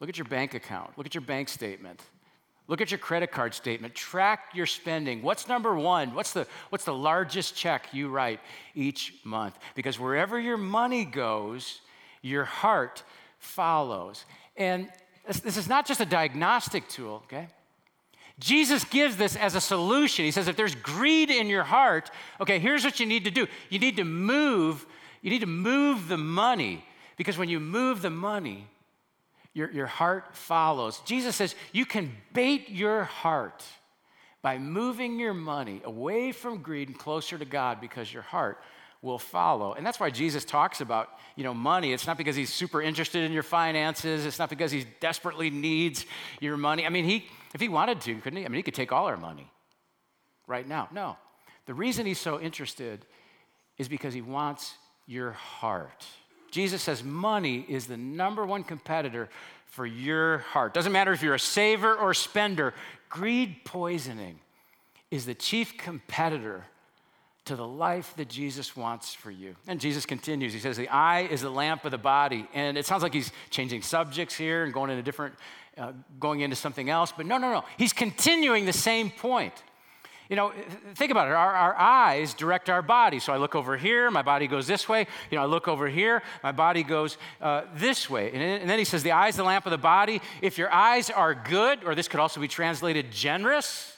Look 0.00 0.08
at 0.08 0.18
your 0.18 0.26
bank 0.26 0.54
account. 0.54 0.96
Look 0.96 1.06
at 1.06 1.14
your 1.14 1.22
bank 1.22 1.48
statement. 1.48 2.02
Look 2.66 2.80
at 2.80 2.90
your 2.90 2.98
credit 2.98 3.32
card 3.32 3.52
statement. 3.52 3.94
Track 3.94 4.54
your 4.54 4.66
spending. 4.66 5.22
What's 5.22 5.48
number 5.48 5.74
one? 5.74 6.14
What's 6.14 6.32
the, 6.32 6.46
what's 6.68 6.84
the 6.84 6.94
largest 6.94 7.56
check 7.56 7.88
you 7.92 8.08
write 8.08 8.40
each 8.74 9.14
month? 9.24 9.58
Because 9.74 9.98
wherever 9.98 10.38
your 10.38 10.56
money 10.56 11.04
goes, 11.04 11.80
your 12.22 12.44
heart 12.44 13.02
follows. 13.40 14.24
And 14.56 14.88
this 15.26 15.56
is 15.56 15.68
not 15.68 15.86
just 15.86 16.00
a 16.00 16.06
diagnostic 16.06 16.88
tool, 16.88 17.22
okay? 17.24 17.48
Jesus 18.38 18.84
gives 18.84 19.16
this 19.16 19.36
as 19.36 19.54
a 19.54 19.60
solution. 19.60 20.24
He 20.24 20.30
says, 20.30 20.48
if 20.48 20.56
there's 20.56 20.74
greed 20.74 21.30
in 21.30 21.48
your 21.48 21.64
heart, 21.64 22.10
okay, 22.40 22.58
here's 22.58 22.84
what 22.84 23.00
you 23.00 23.06
need 23.06 23.24
to 23.24 23.30
do. 23.30 23.46
You 23.68 23.78
need 23.78 23.96
to 23.96 24.04
move, 24.04 24.86
you 25.20 25.30
need 25.30 25.40
to 25.40 25.46
move 25.46 26.08
the 26.08 26.16
money. 26.16 26.84
Because 27.16 27.36
when 27.36 27.50
you 27.50 27.60
move 27.60 28.00
the 28.00 28.10
money, 28.10 28.66
your, 29.52 29.70
your 29.72 29.86
heart 29.86 30.34
follows. 30.34 31.00
Jesus 31.04 31.36
says 31.36 31.54
you 31.72 31.84
can 31.84 32.12
bait 32.32 32.70
your 32.70 33.04
heart 33.04 33.64
by 34.42 34.58
moving 34.58 35.18
your 35.18 35.34
money 35.34 35.82
away 35.84 36.32
from 36.32 36.62
greed 36.62 36.88
and 36.88 36.98
closer 36.98 37.36
to 37.36 37.44
God 37.44 37.80
because 37.80 38.12
your 38.12 38.22
heart 38.22 38.58
will 39.02 39.18
follow. 39.18 39.72
And 39.72 39.86
that's 39.86 39.98
why 39.98 40.10
Jesus 40.10 40.44
talks 40.44 40.80
about, 40.80 41.08
you 41.36 41.44
know, 41.44 41.54
money. 41.54 41.92
It's 41.92 42.06
not 42.06 42.18
because 42.18 42.36
he's 42.36 42.52
super 42.52 42.82
interested 42.82 43.24
in 43.24 43.32
your 43.32 43.42
finances. 43.42 44.26
It's 44.26 44.38
not 44.38 44.50
because 44.50 44.70
he 44.70 44.84
desperately 45.00 45.48
needs 45.48 46.04
your 46.40 46.56
money. 46.56 46.84
I 46.84 46.90
mean, 46.90 47.04
he 47.04 47.26
if 47.54 47.60
he 47.60 47.68
wanted 47.68 48.00
to, 48.02 48.14
couldn't 48.16 48.38
he? 48.38 48.44
I 48.44 48.48
mean, 48.48 48.56
he 48.56 48.62
could 48.62 48.74
take 48.74 48.92
all 48.92 49.06
our 49.06 49.16
money 49.16 49.50
right 50.46 50.66
now. 50.66 50.88
No. 50.92 51.16
The 51.66 51.74
reason 51.74 52.06
he's 52.06 52.18
so 52.18 52.40
interested 52.40 53.06
is 53.78 53.88
because 53.88 54.12
he 54.14 54.20
wants 54.20 54.74
your 55.06 55.32
heart. 55.32 56.04
Jesus 56.50 56.82
says 56.82 57.02
money 57.02 57.64
is 57.68 57.86
the 57.86 57.96
number 57.96 58.44
one 58.44 58.64
competitor 58.64 59.28
for 59.66 59.86
your 59.86 60.38
heart. 60.38 60.74
Doesn't 60.74 60.92
matter 60.92 61.12
if 61.12 61.22
you're 61.22 61.34
a 61.34 61.40
saver 61.40 61.94
or 61.94 62.12
spender, 62.12 62.74
greed 63.08 63.64
poisoning 63.64 64.40
is 65.10 65.26
the 65.26 65.34
chief 65.34 65.76
competitor 65.78 66.64
to 67.50 67.56
the 67.56 67.66
life 67.66 68.14
that 68.16 68.28
Jesus 68.28 68.76
wants 68.76 69.12
for 69.12 69.28
you. 69.28 69.56
And 69.66 69.80
Jesus 69.80 70.06
continues. 70.06 70.52
He 70.52 70.60
says, 70.60 70.76
The 70.76 70.88
eye 70.88 71.22
is 71.22 71.40
the 71.40 71.50
lamp 71.50 71.84
of 71.84 71.90
the 71.90 71.98
body. 71.98 72.46
And 72.54 72.78
it 72.78 72.86
sounds 72.86 73.02
like 73.02 73.12
he's 73.12 73.32
changing 73.50 73.82
subjects 73.82 74.36
here 74.36 74.62
and 74.62 74.72
going 74.72 74.88
into 74.88 75.02
different, 75.02 75.34
uh, 75.76 75.90
going 76.20 76.42
into 76.42 76.54
something 76.54 76.88
else. 76.88 77.12
But 77.16 77.26
no, 77.26 77.38
no, 77.38 77.50
no. 77.50 77.64
He's 77.76 77.92
continuing 77.92 78.66
the 78.66 78.72
same 78.72 79.10
point. 79.10 79.64
You 80.28 80.36
know, 80.36 80.52
think 80.94 81.10
about 81.10 81.26
it. 81.26 81.32
Our, 81.32 81.52
our, 81.52 81.74
eyes 81.76 82.34
direct 82.34 82.70
our 82.70 82.82
body. 82.82 83.18
So 83.18 83.32
I 83.32 83.36
look 83.36 83.56
over 83.56 83.76
here, 83.76 84.12
my 84.12 84.22
body 84.22 84.46
goes 84.46 84.68
this 84.68 84.88
way. 84.88 85.08
You 85.28 85.36
know, 85.36 85.42
I 85.42 85.46
look 85.46 85.66
over 85.66 85.88
here, 85.88 86.22
my 86.44 86.52
body 86.52 86.84
goes 86.84 87.18
uh, 87.40 87.62
this 87.74 88.08
way. 88.08 88.30
And, 88.30 88.40
and 88.40 88.70
then 88.70 88.78
he 88.78 88.84
says, 88.84 89.02
The 89.02 89.10
eye 89.10 89.26
is 89.26 89.34
the 89.34 89.42
lamp 89.42 89.66
of 89.66 89.72
the 89.72 89.78
body. 89.78 90.22
If 90.40 90.56
your 90.56 90.72
eyes 90.72 91.10
are 91.10 91.34
good, 91.34 91.82
or 91.82 91.96
this 91.96 92.06
could 92.06 92.20
also 92.20 92.40
be 92.40 92.46
translated 92.46 93.10
generous, 93.10 93.89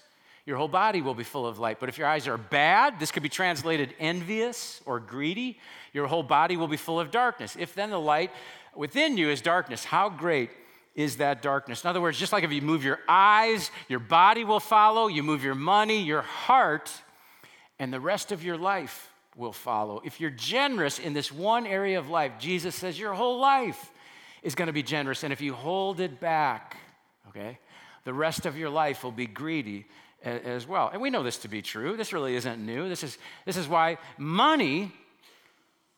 your 0.44 0.56
whole 0.56 0.68
body 0.68 1.02
will 1.02 1.14
be 1.14 1.24
full 1.24 1.46
of 1.46 1.58
light. 1.58 1.78
But 1.78 1.88
if 1.88 1.98
your 1.98 2.08
eyes 2.08 2.26
are 2.26 2.38
bad, 2.38 2.98
this 2.98 3.12
could 3.12 3.22
be 3.22 3.28
translated 3.28 3.94
envious 4.00 4.80
or 4.84 4.98
greedy, 4.98 5.58
your 5.92 6.06
whole 6.06 6.22
body 6.22 6.56
will 6.56 6.68
be 6.68 6.76
full 6.76 6.98
of 6.98 7.10
darkness. 7.10 7.56
If 7.58 7.74
then 7.74 7.90
the 7.90 8.00
light 8.00 8.32
within 8.74 9.16
you 9.16 9.30
is 9.30 9.40
darkness, 9.40 9.84
how 9.84 10.08
great 10.08 10.50
is 10.94 11.18
that 11.18 11.42
darkness? 11.42 11.84
In 11.84 11.90
other 11.90 12.00
words, 12.00 12.18
just 12.18 12.32
like 12.32 12.44
if 12.44 12.52
you 12.52 12.60
move 12.60 12.84
your 12.84 12.98
eyes, 13.08 13.70
your 13.88 14.00
body 14.00 14.44
will 14.44 14.60
follow, 14.60 15.06
you 15.06 15.22
move 15.22 15.44
your 15.44 15.54
money, 15.54 16.02
your 16.02 16.22
heart, 16.22 16.90
and 17.78 17.92
the 17.92 18.00
rest 18.00 18.32
of 18.32 18.42
your 18.42 18.56
life 18.56 19.10
will 19.36 19.52
follow. 19.52 20.02
If 20.04 20.20
you're 20.20 20.30
generous 20.30 20.98
in 20.98 21.12
this 21.14 21.30
one 21.32 21.66
area 21.66 21.98
of 21.98 22.10
life, 22.10 22.32
Jesus 22.38 22.74
says 22.74 22.98
your 22.98 23.14
whole 23.14 23.40
life 23.40 23.90
is 24.42 24.54
going 24.54 24.66
to 24.66 24.72
be 24.72 24.82
generous. 24.82 25.22
And 25.22 25.32
if 25.32 25.40
you 25.40 25.54
hold 25.54 26.00
it 26.00 26.20
back, 26.20 26.76
okay, 27.28 27.58
the 28.04 28.12
rest 28.12 28.44
of 28.44 28.58
your 28.58 28.70
life 28.70 29.04
will 29.04 29.12
be 29.12 29.26
greedy 29.26 29.86
as 30.24 30.66
well. 30.66 30.90
And 30.92 31.02
we 31.02 31.10
know 31.10 31.22
this 31.22 31.38
to 31.38 31.48
be 31.48 31.62
true. 31.62 31.96
This 31.96 32.12
really 32.12 32.36
isn't 32.36 32.64
new. 32.64 32.88
This 32.88 33.02
is, 33.02 33.18
this 33.44 33.56
is 33.56 33.68
why 33.68 33.98
money 34.18 34.92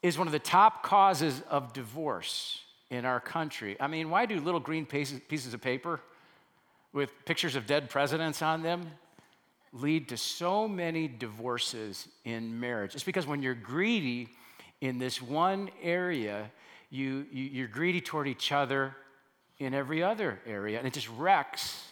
is 0.03 0.19
one 0.19 0.27
of 0.27 0.33
the 0.33 0.39
top 0.39 0.83
causes 0.83 1.43
of 1.49 1.73
divorce 1.73 2.61
in 2.91 3.05
our 3.05 3.21
country. 3.21 3.77
I 3.81 3.87
mean, 3.87 4.11
why 4.11 4.27
do 4.27 4.39
little 4.41 4.61
green 4.61 4.87
pieces, 4.87 5.55
of 5.55 5.61
paper 5.61 6.01
with 6.93 7.11
pictures 7.25 7.57
of 7.57 7.67
dead 7.67 7.91
presidents 7.91 8.43
on 8.43 8.63
them 8.63 8.91
lead 9.73 10.09
to 10.11 10.17
so 10.17 10.69
many 10.69 11.09
divorces 11.09 12.07
in 12.25 12.61
marriage? 12.61 12.95
It's 12.95 13.05
because 13.05 13.27
when 13.27 13.43
you're 13.43 13.55
greedy 13.55 14.29
in 14.81 14.99
this 14.99 15.23
one 15.23 15.71
area, 15.83 16.51
you, 16.91 17.27
you, 17.33 17.45
you're 17.45 17.69
greedy 17.69 18.01
toward 18.01 18.29
each 18.29 18.53
other 18.53 18.95
in 19.59 19.73
every 19.73 20.03
other 20.03 20.41
area, 20.47 20.79
and 20.79 20.87
it 20.87 20.93
just 20.93 21.09
wrecks 21.11 21.83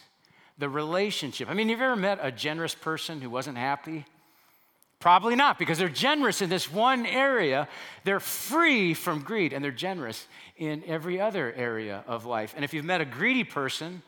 the 0.57 0.69
relationship. 0.69 1.49
I 1.49 1.53
mean, 1.53 1.69
you've 1.69 1.79
you 1.79 1.85
ever 1.85 1.95
met 1.95 2.19
a 2.21 2.31
generous 2.31 2.75
person 2.75 3.21
who 3.21 3.29
wasn't 3.29 3.57
happy? 3.57 4.05
Probably 4.99 5.35
not, 5.35 5.59
because 5.59 5.77
they're 5.77 5.89
generous 5.89 6.41
in 6.41 6.49
this 6.49 6.71
one 6.71 7.05
area. 7.05 7.67
They're 8.05 8.21
free 8.21 8.93
from 8.93 9.21
greed, 9.21 9.51
and 9.51 9.63
they're 9.63 9.71
generous 9.71 10.27
in 10.57 10.83
every 10.87 11.19
other 11.19 11.51
area 11.53 12.03
of 12.07 12.25
life. 12.25 12.53
And 12.55 12.63
if 12.63 12.73
you've 12.73 12.85
met 12.85 13.01
a 13.01 13.05
greedy 13.05 13.43
person, 13.43 14.01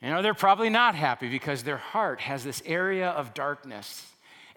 you 0.00 0.10
know, 0.10 0.22
they're 0.22 0.34
probably 0.34 0.68
not 0.68 0.94
happy 0.94 1.28
because 1.28 1.62
their 1.62 1.76
heart 1.76 2.20
has 2.20 2.44
this 2.44 2.62
area 2.66 3.10
of 3.10 3.34
darkness 3.34 4.06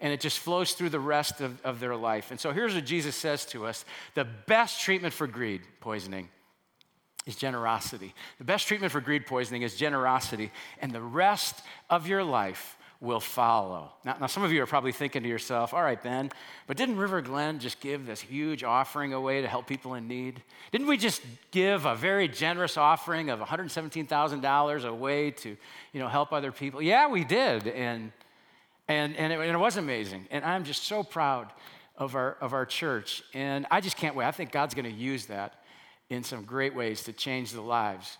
and 0.00 0.12
it 0.12 0.20
just 0.20 0.38
flows 0.38 0.72
through 0.72 0.90
the 0.90 1.00
rest 1.00 1.40
of, 1.40 1.64
of 1.64 1.80
their 1.80 1.96
life. 1.96 2.30
And 2.30 2.38
so 2.38 2.52
here's 2.52 2.74
what 2.74 2.84
Jesus 2.84 3.16
says 3.16 3.46
to 3.46 3.66
us 3.66 3.84
the 4.14 4.24
best 4.24 4.82
treatment 4.82 5.14
for 5.14 5.26
greed 5.26 5.62
poisoning 5.80 6.28
is 7.26 7.36
generosity. 7.36 8.14
The 8.38 8.44
best 8.44 8.68
treatment 8.68 8.92
for 8.92 9.00
greed 9.00 9.26
poisoning 9.26 9.62
is 9.62 9.74
generosity, 9.74 10.50
and 10.80 10.92
the 10.92 11.02
rest 11.02 11.62
of 11.90 12.06
your 12.06 12.22
life 12.22 12.76
will 13.00 13.20
follow. 13.20 13.90
Now, 14.04 14.16
now, 14.20 14.26
some 14.26 14.42
of 14.42 14.52
you 14.52 14.62
are 14.62 14.66
probably 14.66 14.92
thinking 14.92 15.22
to 15.22 15.28
yourself, 15.28 15.74
all 15.74 15.82
right, 15.82 16.02
Ben, 16.02 16.30
but 16.66 16.76
didn't 16.76 16.96
River 16.96 17.20
Glen 17.20 17.58
just 17.58 17.80
give 17.80 18.06
this 18.06 18.20
huge 18.20 18.64
offering 18.64 19.12
away 19.12 19.42
to 19.42 19.48
help 19.48 19.66
people 19.66 19.94
in 19.94 20.08
need? 20.08 20.42
Didn't 20.72 20.86
we 20.86 20.96
just 20.96 21.20
give 21.50 21.84
a 21.84 21.94
very 21.94 22.26
generous 22.26 22.78
offering 22.78 23.28
of 23.28 23.40
$117,000 23.40 24.84
away 24.84 25.30
to, 25.32 25.56
you 25.92 26.00
know, 26.00 26.08
help 26.08 26.32
other 26.32 26.52
people? 26.52 26.80
Yeah, 26.80 27.08
we 27.08 27.24
did, 27.24 27.68
and, 27.68 28.12
and, 28.88 29.14
and, 29.16 29.32
it, 29.32 29.40
and 29.40 29.50
it 29.50 29.58
was 29.58 29.76
amazing. 29.76 30.26
And 30.30 30.44
I'm 30.44 30.64
just 30.64 30.84
so 30.84 31.02
proud 31.02 31.52
of 31.98 32.14
our, 32.14 32.36
of 32.40 32.54
our 32.54 32.64
church, 32.64 33.22
and 33.34 33.66
I 33.70 33.82
just 33.82 33.96
can't 33.96 34.14
wait. 34.14 34.26
I 34.26 34.30
think 34.30 34.52
God's 34.52 34.74
going 34.74 34.90
to 34.90 34.98
use 34.98 35.26
that 35.26 35.64
in 36.10 36.22
some 36.22 36.44
great 36.44 36.74
ways 36.74 37.04
to 37.04 37.12
change 37.12 37.52
the 37.52 37.60
lives 37.60 38.18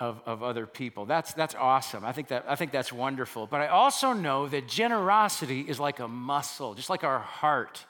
of, 0.00 0.20
of 0.26 0.42
other 0.42 0.66
people. 0.66 1.06
That's, 1.06 1.32
that's 1.32 1.54
awesome. 1.54 2.04
I 2.04 2.12
think, 2.12 2.28
that, 2.28 2.44
I 2.48 2.54
think 2.54 2.72
that's 2.72 2.92
wonderful. 2.92 3.46
But 3.46 3.60
I 3.60 3.68
also 3.68 4.12
know 4.12 4.48
that 4.48 4.68
generosity 4.68 5.62
is 5.62 5.80
like 5.80 5.98
a 5.98 6.08
muscle, 6.08 6.74
just 6.74 6.90
like 6.90 7.04
our 7.04 7.18
heart 7.18 7.84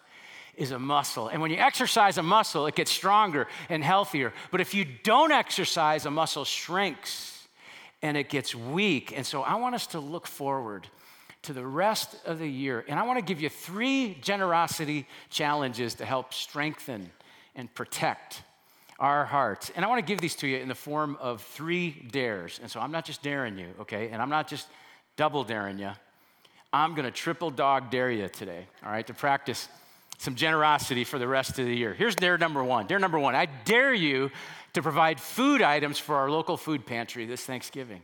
is 0.56 0.70
a 0.70 0.78
muscle. 0.78 1.28
And 1.28 1.40
when 1.40 1.50
you 1.50 1.58
exercise 1.58 2.18
a 2.18 2.22
muscle, 2.22 2.66
it 2.66 2.74
gets 2.74 2.90
stronger 2.90 3.46
and 3.68 3.84
healthier. 3.84 4.32
But 4.50 4.60
if 4.60 4.74
you 4.74 4.84
don't 5.04 5.32
exercise, 5.32 6.04
a 6.04 6.10
muscle 6.10 6.44
shrinks 6.44 7.46
and 8.02 8.16
it 8.16 8.28
gets 8.28 8.54
weak. 8.54 9.12
And 9.16 9.24
so 9.26 9.42
I 9.42 9.56
want 9.56 9.74
us 9.74 9.88
to 9.88 10.00
look 10.00 10.26
forward 10.26 10.86
to 11.42 11.52
the 11.52 11.64
rest 11.66 12.16
of 12.26 12.38
the 12.38 12.48
year. 12.48 12.84
And 12.88 12.98
I 12.98 13.04
want 13.04 13.18
to 13.18 13.24
give 13.24 13.40
you 13.40 13.48
three 13.48 14.18
generosity 14.20 15.06
challenges 15.30 15.94
to 15.96 16.04
help 16.04 16.34
strengthen 16.34 17.10
and 17.54 17.72
protect 17.74 18.42
our 18.98 19.24
hearts. 19.24 19.70
And 19.74 19.84
I 19.84 19.88
want 19.88 20.04
to 20.04 20.10
give 20.10 20.20
these 20.20 20.34
to 20.36 20.48
you 20.48 20.58
in 20.58 20.68
the 20.68 20.74
form 20.74 21.16
of 21.20 21.42
three 21.42 21.90
dares. 22.10 22.58
And 22.60 22.70
so 22.70 22.80
I'm 22.80 22.90
not 22.90 23.04
just 23.04 23.22
daring 23.22 23.58
you, 23.58 23.68
okay? 23.80 24.08
And 24.08 24.20
I'm 24.20 24.30
not 24.30 24.48
just 24.48 24.66
double 25.16 25.44
daring 25.44 25.78
you. 25.78 25.90
I'm 26.72 26.94
going 26.94 27.04
to 27.04 27.10
triple 27.10 27.50
dog 27.50 27.90
dare 27.90 28.10
you 28.10 28.28
today, 28.28 28.66
all 28.84 28.90
right, 28.90 29.06
to 29.06 29.14
practice 29.14 29.68
some 30.18 30.34
generosity 30.34 31.04
for 31.04 31.18
the 31.18 31.28
rest 31.28 31.58
of 31.58 31.64
the 31.64 31.74
year. 31.74 31.94
Here's 31.94 32.14
dare 32.14 32.36
number 32.36 32.62
one. 32.62 32.86
Dare 32.86 32.98
number 32.98 33.18
one 33.18 33.34
I 33.34 33.46
dare 33.46 33.94
you 33.94 34.30
to 34.74 34.82
provide 34.82 35.20
food 35.20 35.62
items 35.62 35.98
for 35.98 36.16
our 36.16 36.30
local 36.30 36.56
food 36.56 36.84
pantry 36.84 37.24
this 37.24 37.44
Thanksgiving. 37.44 38.02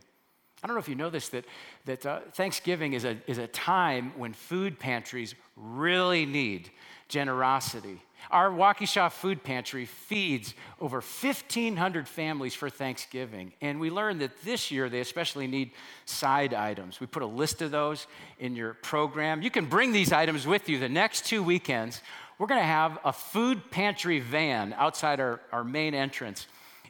I 0.63 0.67
don't 0.67 0.75
know 0.75 0.79
if 0.79 0.89
you 0.89 0.95
know 0.95 1.11
this, 1.11 1.29
that, 1.29 1.45
that 1.85 2.05
uh, 2.05 2.19
Thanksgiving 2.33 2.93
is 2.93 3.05
a, 3.05 3.17
is 3.27 3.37
a 3.37 3.47
time 3.47 4.13
when 4.17 4.33
food 4.33 4.79
pantries 4.79 5.35
really 5.55 6.25
need 6.25 6.71
generosity. 7.07 8.01
Our 8.31 8.49
Waukesha 8.49 9.11
Food 9.11 9.43
Pantry 9.43 9.85
feeds 9.85 10.55
over 10.81 10.97
1,500 10.97 12.07
families 12.07 12.55
for 12.55 12.69
Thanksgiving. 12.69 13.53
And 13.61 13.79
we 13.79 13.89
learned 13.89 14.21
that 14.21 14.41
this 14.43 14.71
year 14.71 14.89
they 14.89 14.99
especially 14.99 15.47
need 15.47 15.71
side 16.05 16.53
items. 16.53 16.99
We 16.99 17.07
put 17.07 17.21
a 17.21 17.27
list 17.27 17.61
of 17.61 17.71
those 17.71 18.07
in 18.39 18.55
your 18.55 18.73
program. 18.73 19.41
You 19.41 19.51
can 19.51 19.65
bring 19.65 19.91
these 19.91 20.11
items 20.11 20.47
with 20.47 20.69
you 20.69 20.79
the 20.79 20.89
next 20.89 21.25
two 21.25 21.43
weekends. 21.43 22.01
We're 22.39 22.47
going 22.47 22.61
to 22.61 22.65
have 22.65 22.99
a 23.05 23.13
food 23.13 23.71
pantry 23.71 24.19
van 24.19 24.73
outside 24.73 25.19
our, 25.19 25.39
our 25.51 25.63
main 25.63 25.93
entrance. 25.93 26.47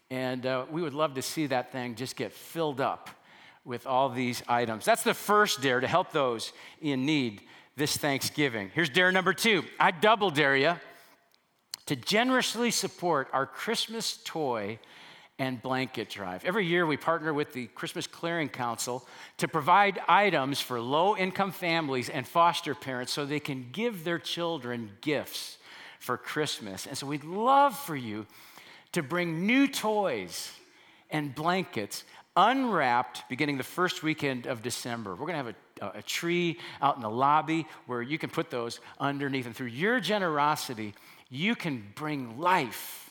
And 0.10 0.46
uh, 0.46 0.66
we 0.72 0.82
would 0.82 0.94
love 0.94 1.16
to 1.16 1.22
see 1.22 1.48
that 1.48 1.72
thing 1.72 1.96
just 1.96 2.16
get 2.16 2.32
filled 2.32 2.80
up 2.80 3.10
with 3.66 3.88
all 3.88 4.10
these 4.10 4.44
items. 4.48 4.86
That's 4.86 5.04
the 5.04 5.14
first 5.14 5.62
dare 5.62 5.80
to 5.80 5.88
help 5.88 6.12
those 6.12 6.54
in 6.82 7.06
need 7.06 7.42
this 7.78 7.98
Thanksgiving. 7.98 8.72
Here's 8.74 8.90
dare 8.90 9.12
number 9.12 9.34
two 9.34 9.64
I 9.80 9.92
double 9.92 10.30
dare 10.30 10.56
you 10.56 10.76
to 11.88 11.96
generously 11.96 12.72
support 12.72 13.28
our 13.34 13.46
Christmas 13.46 14.20
toy 14.24 14.80
and 15.38 15.62
blanket 15.62 16.10
drive. 16.10 16.46
Every 16.46 16.66
year, 16.66 16.86
we 16.86 16.96
partner 16.96 17.34
with 17.34 17.52
the 17.52 17.68
Christmas 17.68 18.08
Clearing 18.08 18.48
Council 18.48 19.06
to 19.38 19.48
provide 19.50 20.00
items 20.08 20.62
for 20.62 20.80
low 20.80 21.18
income 21.18 21.52
families 21.52 22.08
and 22.10 22.26
foster 22.26 22.74
parents 22.74 23.12
so 23.12 23.26
they 23.26 23.42
can 23.42 23.68
give 23.74 24.06
their 24.06 24.18
children 24.18 24.92
gifts 25.02 25.58
for 26.00 26.18
Christmas. 26.18 26.86
And 26.88 26.98
so, 26.98 27.06
we'd 27.06 27.26
love 27.26 27.78
for 27.78 27.98
you 27.98 28.26
to 28.94 29.04
bring 29.04 29.46
new 29.46 29.68
toys 29.68 30.52
and 31.10 31.36
blankets 31.36 32.06
unwrapped 32.36 33.24
beginning 33.30 33.58
the 33.58 33.64
first 33.64 34.04
weekend 34.04 34.46
of 34.46 34.62
December. 34.62 35.12
We're 35.12 35.28
going 35.28 35.40
to 35.40 35.46
have 35.46 35.56
a, 35.82 36.00
a, 36.00 36.02
tree 36.02 36.60
out 36.82 36.96
in 36.96 37.02
the 37.02 37.10
lobby 37.10 37.66
where 37.88 38.02
you 38.02 38.18
can 38.18 38.30
put 38.30 38.50
those 38.50 38.80
underneath. 39.00 39.46
And 39.46 39.56
through 39.56 39.68
your 39.68 40.00
generosity, 40.00 40.94
you 41.30 41.56
can 41.56 41.84
bring 41.96 42.40
life 42.40 43.10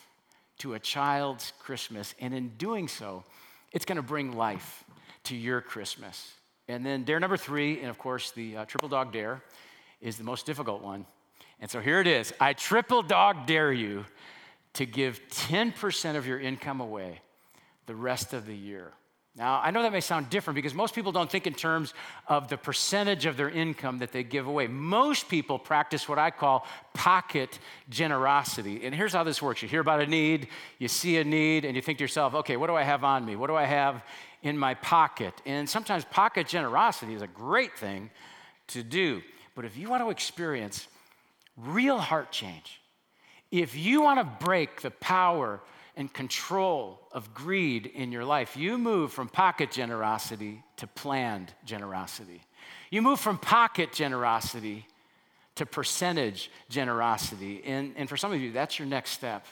to 0.59 0.75
a 0.75 0.79
child's 0.79 1.53
Christmas. 1.59 2.13
And 2.19 2.33
in 2.33 2.49
doing 2.57 2.87
so, 2.87 3.23
it's 3.71 3.85
going 3.85 3.97
to 3.97 4.03
bring 4.03 4.33
life 4.33 4.83
to 5.25 5.35
your 5.35 5.61
Christmas. 5.61 6.33
And 6.67 6.85
then 6.85 7.03
dare 7.03 7.19
number 7.19 7.37
three, 7.37 7.79
and 7.79 7.89
of 7.89 7.97
course, 7.97 8.31
the 8.31 8.57
uh, 8.57 8.65
triple 8.65 8.89
dog 8.89 9.11
dare 9.11 9.41
is 10.01 10.17
the 10.17 10.23
most 10.23 10.45
difficult 10.45 10.81
one. 10.81 11.05
And 11.59 11.69
so 11.69 11.79
here 11.79 11.99
it 11.99 12.07
is 12.07 12.33
I 12.39 12.53
triple 12.53 13.01
dog 13.01 13.47
dare 13.47 13.71
you 13.71 14.05
to 14.73 14.85
give 14.85 15.21
10% 15.29 16.15
of 16.15 16.27
your 16.27 16.39
income 16.39 16.81
away 16.81 17.21
the 17.85 17.95
rest 17.95 18.33
of 18.33 18.45
the 18.45 18.55
year. 18.55 18.91
Now, 19.37 19.59
I 19.61 19.71
know 19.71 19.81
that 19.81 19.91
may 19.91 19.99
sound 19.99 20.29
different 20.29 20.55
because 20.55 20.73
most 20.73 20.95
people 20.95 21.11
don't 21.11 21.29
think 21.29 21.45
in 21.45 21.53
terms 21.53 21.93
of 22.27 22.47
the 22.47 22.55
percentage 22.55 23.25
of 23.25 23.35
their 23.35 23.49
income 23.49 23.99
that 23.99 24.13
they 24.13 24.23
give 24.23 24.47
away. 24.47 24.67
Most 24.67 25.27
people 25.27 25.59
practice 25.59 26.07
what 26.07 26.17
I 26.17 26.31
call 26.31 26.65
pocket 26.93 27.59
generosity. 27.89 28.85
And 28.85 28.95
here's 28.95 29.11
how 29.11 29.25
this 29.25 29.41
works 29.41 29.61
you 29.61 29.67
hear 29.67 29.81
about 29.81 29.99
a 29.99 30.07
need, 30.07 30.47
you 30.79 30.87
see 30.87 31.17
a 31.17 31.23
need, 31.25 31.65
and 31.65 31.75
you 31.75 31.81
think 31.81 31.97
to 31.97 32.03
yourself, 32.05 32.33
okay, 32.33 32.55
what 32.55 32.67
do 32.67 32.75
I 32.75 32.83
have 32.83 33.03
on 33.03 33.25
me? 33.25 33.35
What 33.35 33.47
do 33.47 33.55
I 33.55 33.65
have 33.65 34.03
in 34.41 34.57
my 34.57 34.73
pocket? 34.75 35.33
And 35.45 35.69
sometimes 35.69 36.05
pocket 36.05 36.47
generosity 36.47 37.13
is 37.13 37.21
a 37.21 37.27
great 37.27 37.77
thing 37.77 38.11
to 38.67 38.83
do. 38.83 39.21
But 39.53 39.65
if 39.65 39.75
you 39.75 39.89
want 39.89 40.01
to 40.01 40.11
experience 40.11 40.87
real 41.57 41.97
heart 41.97 42.31
change, 42.31 42.79
if 43.51 43.75
you 43.75 44.01
want 44.01 44.19
to 44.19 44.45
break 44.45 44.81
the 44.81 44.91
power 44.91 45.61
and 45.97 46.11
control 46.11 46.99
of 47.11 47.33
greed 47.33 47.85
in 47.85 48.11
your 48.11 48.25
life. 48.25 48.57
You 48.57 48.77
move 48.77 49.13
from 49.13 49.29
pocket 49.29 49.71
generosity 49.71 50.63
to 50.77 50.87
planned 50.87 51.53
generosity. 51.65 52.41
You 52.89 53.01
move 53.01 53.19
from 53.19 53.37
pocket 53.37 53.93
generosity 53.93 54.87
to 55.55 55.65
percentage 55.65 56.51
generosity. 56.69 57.63
And, 57.65 57.93
and 57.95 58.09
for 58.09 58.17
some 58.17 58.33
of 58.33 58.41
you, 58.41 58.51
that's 58.51 58.77
your 58.77 58.87
next 58.87 59.11
step. 59.11 59.45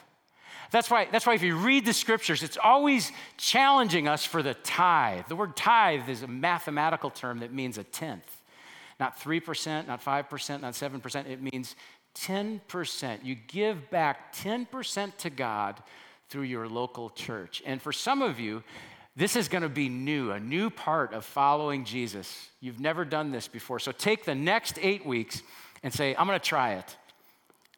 That's 0.70 0.90
why, 0.90 1.08
that's 1.10 1.26
why 1.26 1.34
if 1.34 1.42
you 1.42 1.56
read 1.56 1.84
the 1.84 1.92
scriptures, 1.92 2.42
it's 2.42 2.58
always 2.62 3.12
challenging 3.36 4.08
us 4.08 4.24
for 4.24 4.42
the 4.42 4.54
tithe. 4.54 5.26
The 5.28 5.36
word 5.36 5.56
tithe 5.56 6.08
is 6.08 6.22
a 6.22 6.26
mathematical 6.26 7.10
term 7.10 7.40
that 7.40 7.52
means 7.52 7.78
a 7.78 7.84
tenth. 7.84 8.42
Not 9.00 9.18
3%, 9.18 9.86
not 9.86 10.04
5%, 10.04 10.60
not 10.60 10.72
7%. 10.74 11.26
It 11.28 11.42
means 11.42 11.76
10%. 12.16 13.24
You 13.24 13.34
give 13.34 13.90
back 13.90 14.34
10% 14.34 15.16
to 15.18 15.30
God 15.30 15.82
through 16.28 16.42
your 16.42 16.68
local 16.68 17.10
church. 17.10 17.62
And 17.64 17.80
for 17.80 17.92
some 17.92 18.22
of 18.22 18.40
you, 18.40 18.62
this 19.16 19.36
is 19.36 19.48
going 19.48 19.62
to 19.62 19.68
be 19.68 19.88
new, 19.88 20.32
a 20.32 20.40
new 20.40 20.70
part 20.70 21.12
of 21.12 21.24
following 21.24 21.84
Jesus. 21.84 22.48
You've 22.60 22.80
never 22.80 23.04
done 23.04 23.30
this 23.30 23.46
before. 23.46 23.78
So 23.78 23.92
take 23.92 24.24
the 24.24 24.34
next 24.34 24.78
eight 24.80 25.06
weeks 25.06 25.42
and 25.82 25.92
say, 25.92 26.16
I'm 26.16 26.26
going 26.26 26.38
to 26.38 26.44
try 26.44 26.74
it. 26.74 26.96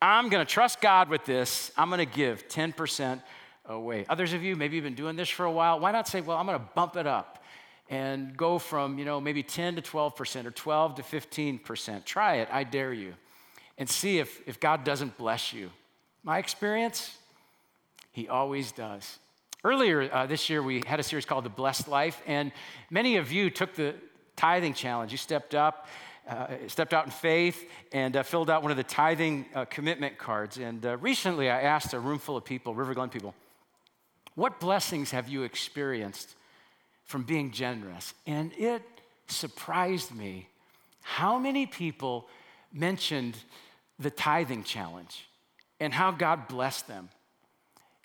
I'm 0.00 0.28
going 0.28 0.44
to 0.44 0.50
trust 0.50 0.80
God 0.80 1.09
with 1.09 1.24
this. 1.24 1.72
I'm 1.76 1.88
going 1.90 2.06
to 2.06 2.16
give 2.16 2.48
10% 2.48 3.22
away. 3.66 4.06
Others 4.09 4.32
of 4.32 4.42
you, 4.42 4.56
maybe 4.56 4.76
you've 4.76 4.85
been 4.85 4.94
doing 4.94 5.16
this 5.16 5.28
for 5.28 5.44
a 5.44 5.52
while. 5.52 5.80
Why 5.80 5.92
not 5.92 6.09
say, 6.09 6.20
well, 6.20 6.38
I'm 6.38 6.46
going 6.46 6.59
to 6.59 6.64
bump 6.74 6.96
it 6.96 7.06
up 7.06 7.42
and 7.88 8.37
go 8.37 8.59
from, 8.59 8.98
you 8.98 9.04
know, 9.04 9.20
maybe 9.20 9.42
10 9.42 9.76
to 9.76 9.82
12% 9.82 10.44
or 10.44 10.50
12 10.50 10.94
to 10.96 11.02
15%. 11.02 12.04
Try 12.04 12.37
it, 12.37 12.48
I 12.50 12.64
dare 12.64 12.92
you, 12.92 13.14
and 13.78 13.88
see 13.88 14.18
if, 14.18 14.40
if 14.46 14.59
God 14.59 14.85
doesn't 14.85 15.16
bless 15.16 15.52
you. 15.52 15.70
My 16.22 16.38
experience, 16.38 17.16
he 18.16 18.29
always 18.29 18.72
does. 18.72 19.18
Earlier 19.62 20.11
uh, 20.11 20.24
this 20.24 20.48
year, 20.48 20.62
we 20.62 20.83
had 20.87 20.98
a 20.98 21.02
series 21.02 21.26
called 21.26 21.44
The 21.44 21.50
Blessed 21.50 21.87
Life, 21.87 22.22
and 22.26 22.50
many 22.88 23.18
of 23.18 23.31
you 23.31 23.50
took 23.50 23.74
the 23.74 23.94
tithing 24.37 24.72
challenge. 24.72 25.12
You 25.12 25.18
stepped 25.18 25.55
up, 25.55 25.87
uh, 26.26 26.46
stepped 26.66 26.94
out 26.94 27.05
in 27.05 27.11
faith, 27.11 27.62
and 27.92 28.16
uh, 28.16 28.22
filled 28.22 28.48
out 28.48 28.62
one 28.62 28.70
of 28.70 28.79
the 28.79 28.85
tithing 28.85 29.44
uh, 29.55 29.66
commitment 29.66 30.16
cards. 30.16 30.57
And 30.57 30.87
uh, 30.87 30.96
recently, 30.96 31.50
I 31.50 31.61
asked 31.61 31.92
a 31.92 32.00
room 32.00 32.18
full 32.18 32.38
of 32.38 32.44
people, 32.46 32.74
River 32.74 32.94
Glen 32.94 33.11
people, 33.11 33.35
what 34.35 34.61
blessings 34.61 35.11
have 35.11 35.29
you 35.29 35.42
experienced 35.42 36.37
from 37.05 37.22
being 37.24 37.50
generous? 37.50 38.14
And 38.26 38.50
it 38.57 38.83
surprised 39.26 40.14
me 40.14 40.48
how 41.02 41.38
many 41.38 41.66
people 41.66 42.29
mentioned 42.72 43.37
the 43.98 44.11
tithing 44.11 44.64
challenge 44.64 45.29
and 45.81 45.92
how 45.92 46.12
God 46.12 46.48
blessed 46.48 46.88
them. 46.88 47.11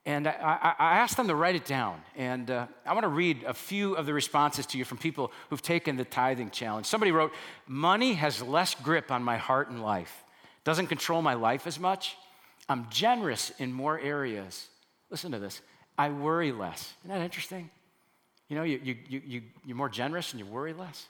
And 0.05 0.27
I, 0.27 0.73
I, 0.79 0.97
asked 0.97 1.15
them 1.15 1.27
to 1.27 1.35
write 1.35 1.53
it 1.53 1.65
down. 1.65 2.01
And 2.15 2.49
uh, 2.49 2.65
I 2.87 2.93
want 2.93 3.03
to 3.03 3.09
read 3.09 3.43
a 3.43 3.53
few 3.53 3.93
of 3.93 4.07
the 4.07 4.13
responses 4.13 4.65
to 4.67 4.77
you 4.79 4.83
from 4.83 4.97
people 4.97 5.31
who've 5.49 5.61
taken 5.61 5.95
the 5.95 6.05
tithing 6.05 6.49
challenge. 6.49 6.87
Somebody 6.87 7.11
wrote, 7.11 7.31
Money 7.67 8.13
has 8.13 8.41
less 8.41 8.73
grip 8.73 9.11
on 9.11 9.21
my 9.23 9.37
heart 9.37 9.69
and 9.69 9.83
life, 9.83 10.23
doesn't 10.63 10.87
control 10.87 11.21
my 11.21 11.35
life 11.35 11.67
as 11.67 11.79
much. 11.79 12.17
I'm 12.67 12.87
generous 12.89 13.51
in 13.59 13.71
more 13.71 13.99
areas. 13.99 14.67
Listen 15.11 15.31
to 15.33 15.39
this 15.39 15.61
I 15.99 16.09
worry 16.09 16.51
less. 16.51 16.93
Isn't 17.03 17.15
that 17.15 17.23
interesting? 17.23 17.69
You 18.47 18.55
know, 18.55 18.63
you, 18.63 18.79
you, 18.83 18.95
you, 19.07 19.41
you're 19.65 19.77
more 19.77 19.89
generous 19.89 20.31
and 20.31 20.39
you 20.39 20.45
worry 20.45 20.73
less. 20.73 21.07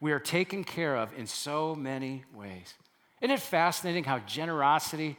We 0.00 0.12
are 0.12 0.20
taken 0.20 0.62
care 0.62 0.96
of 0.96 1.10
in 1.18 1.26
so 1.26 1.74
many 1.74 2.24
ways. 2.32 2.74
Isn't 3.20 3.34
it 3.34 3.40
fascinating 3.40 4.04
how 4.04 4.20
generosity 4.20 5.16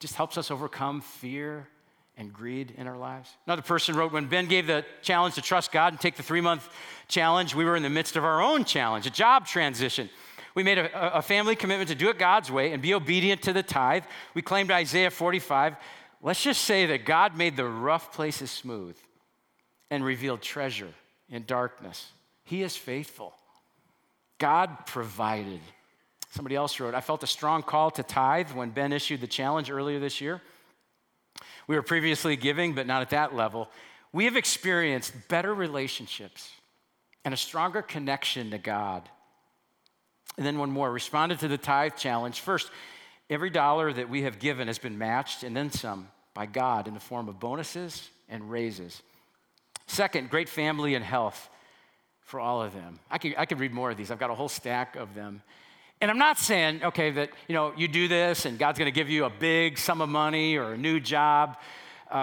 just 0.00 0.14
helps 0.14 0.36
us 0.36 0.50
overcome 0.50 1.00
fear 1.00 1.68
and 2.16 2.32
greed 2.32 2.74
in 2.76 2.86
our 2.86 2.96
lives. 2.96 3.30
Another 3.46 3.62
person 3.62 3.94
wrote 3.94 4.12
When 4.12 4.26
Ben 4.26 4.46
gave 4.46 4.66
the 4.66 4.84
challenge 5.02 5.34
to 5.34 5.42
trust 5.42 5.72
God 5.72 5.92
and 5.92 6.00
take 6.00 6.16
the 6.16 6.22
three 6.22 6.40
month 6.40 6.68
challenge, 7.08 7.54
we 7.54 7.64
were 7.64 7.76
in 7.76 7.82
the 7.82 7.90
midst 7.90 8.16
of 8.16 8.24
our 8.24 8.42
own 8.42 8.64
challenge, 8.64 9.06
a 9.06 9.10
job 9.10 9.46
transition. 9.46 10.08
We 10.54 10.62
made 10.62 10.78
a, 10.78 11.18
a, 11.18 11.22
family 11.22 11.54
commitment 11.54 11.90
to 11.90 11.94
do 11.94 12.08
it 12.08 12.18
God's 12.18 12.50
way 12.50 12.72
and 12.72 12.82
be 12.82 12.94
obedient 12.94 13.42
to 13.42 13.52
the 13.52 13.62
tithe. 13.62 14.04
We 14.32 14.40
claimed 14.40 14.70
Isaiah 14.70 15.10
45. 15.10 15.76
Let's 16.22 16.42
just 16.42 16.62
say 16.62 16.86
that 16.86 17.04
God 17.04 17.36
made 17.36 17.56
the 17.56 17.66
rough 17.66 18.12
places 18.14 18.50
smooth 18.50 18.96
and 19.90 20.02
revealed 20.02 20.40
treasure 20.40 20.88
in 21.28 21.44
darkness. 21.44 22.10
He 22.44 22.62
is 22.62 22.74
faithful. 22.74 23.34
God 24.38 24.86
provided. 24.86 25.60
Somebody 26.30 26.56
else 26.56 26.80
wrote, 26.80 26.94
I 26.94 27.02
felt 27.02 27.22
a 27.22 27.26
strong 27.26 27.62
call 27.62 27.90
to 27.92 28.02
tithe 28.02 28.50
when 28.52 28.70
Ben 28.70 28.92
issued 28.92 29.20
the 29.20 29.26
challenge 29.26 29.70
earlier 29.70 29.98
this 29.98 30.22
year. 30.22 30.40
We 31.66 31.76
were 31.76 31.82
previously 31.82 32.36
giving, 32.36 32.74
but 32.74 32.86
not 32.86 33.02
at 33.02 33.10
that 33.10 33.34
level. 33.34 33.68
We 34.12 34.24
have 34.24 34.36
experienced 34.36 35.28
better 35.28 35.54
relationships 35.54 36.50
and 37.24 37.34
a 37.34 37.36
stronger 37.36 37.82
connection 37.82 38.50
to 38.52 38.58
God. 38.58 39.08
And 40.36 40.46
then 40.46 40.58
one 40.58 40.70
more 40.70 40.90
responded 40.90 41.40
to 41.40 41.48
the 41.48 41.58
tithe 41.58 41.96
challenge. 41.96 42.40
First, 42.40 42.70
every 43.28 43.50
dollar 43.50 43.92
that 43.92 44.08
we 44.08 44.22
have 44.22 44.38
given 44.38 44.68
has 44.68 44.78
been 44.78 44.98
matched 44.98 45.42
and 45.42 45.56
then 45.56 45.70
some 45.70 46.08
by 46.34 46.46
God 46.46 46.86
in 46.86 46.94
the 46.94 47.00
form 47.00 47.28
of 47.28 47.40
bonuses 47.40 48.08
and 48.28 48.50
raises. 48.50 49.02
Second, 49.86 50.30
great 50.30 50.48
family 50.48 50.94
and 50.94 51.04
health 51.04 51.48
for 52.20 52.40
all 52.40 52.60
of 52.60 52.74
them. 52.74 52.98
I 53.10 53.18
could, 53.18 53.34
I 53.38 53.46
could 53.46 53.60
read 53.60 53.72
more 53.72 53.90
of 53.90 53.96
these. 53.96 54.10
I've 54.10 54.18
got 54.18 54.30
a 54.30 54.34
whole 54.34 54.48
stack 54.48 54.96
of 54.96 55.14
them. 55.14 55.42
And 56.00 56.10
I'm 56.10 56.18
not 56.18 56.38
saying, 56.38 56.84
okay, 56.84 57.10
that, 57.12 57.30
you 57.48 57.54
know, 57.54 57.72
you 57.76 57.88
do 57.88 58.06
this 58.06 58.44
and 58.44 58.58
God's 58.58 58.78
going 58.78 58.92
to 58.92 58.94
give 58.94 59.08
you 59.08 59.24
a 59.24 59.30
big 59.30 59.78
sum 59.78 60.00
of 60.00 60.08
money 60.08 60.56
or 60.56 60.74
a 60.74 60.76
new 60.76 61.00
job. 61.00 61.56
Uh, 62.10 62.14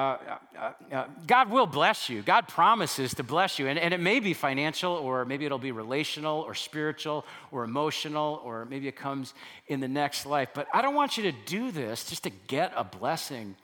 uh, 0.58 0.72
uh, 0.92 1.06
God 1.28 1.50
will 1.50 1.66
bless 1.66 2.08
you. 2.08 2.22
God 2.22 2.48
promises 2.48 3.16
to 3.16 3.24
bless 3.24 3.60
you. 3.60 3.68
And, 3.68 3.78
and 3.78 3.94
it 3.94 4.00
may 4.00 4.20
be 4.22 4.34
financial, 4.34 4.94
or 4.94 5.26
maybe 5.26 5.46
it'll 5.46 5.58
be 5.58 5.74
relational, 5.74 6.40
or 6.40 6.54
spiritual, 6.54 7.26
or 7.52 7.66
emotional, 7.66 8.42
or 8.46 8.64
maybe 8.66 8.88
it 8.88 8.96
comes 8.96 9.34
in 9.68 9.82
the 9.82 9.88
next 9.88 10.26
life. 10.26 10.50
But 10.54 10.68
I 10.74 10.82
don't 10.82 10.96
want 10.96 11.18
you 11.18 11.24
to 11.24 11.34
do 11.46 11.72
this 11.72 12.10
just 12.10 12.24
to 12.24 12.30
get 12.30 12.72
a 12.78 12.84
blessing 12.86 13.56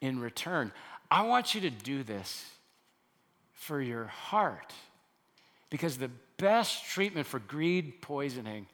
in 0.00 0.18
return. 0.18 0.72
I 1.10 1.22
want 1.22 1.54
you 1.54 1.60
to 1.60 1.70
do 1.70 2.02
this 2.02 2.44
for 3.52 3.80
your 3.80 4.06
heart. 4.06 4.72
Because 5.70 5.98
the 5.98 6.10
best 6.38 6.84
treatment 6.86 7.26
for 7.26 7.38
greed 7.38 8.00
poisoning 8.00 8.66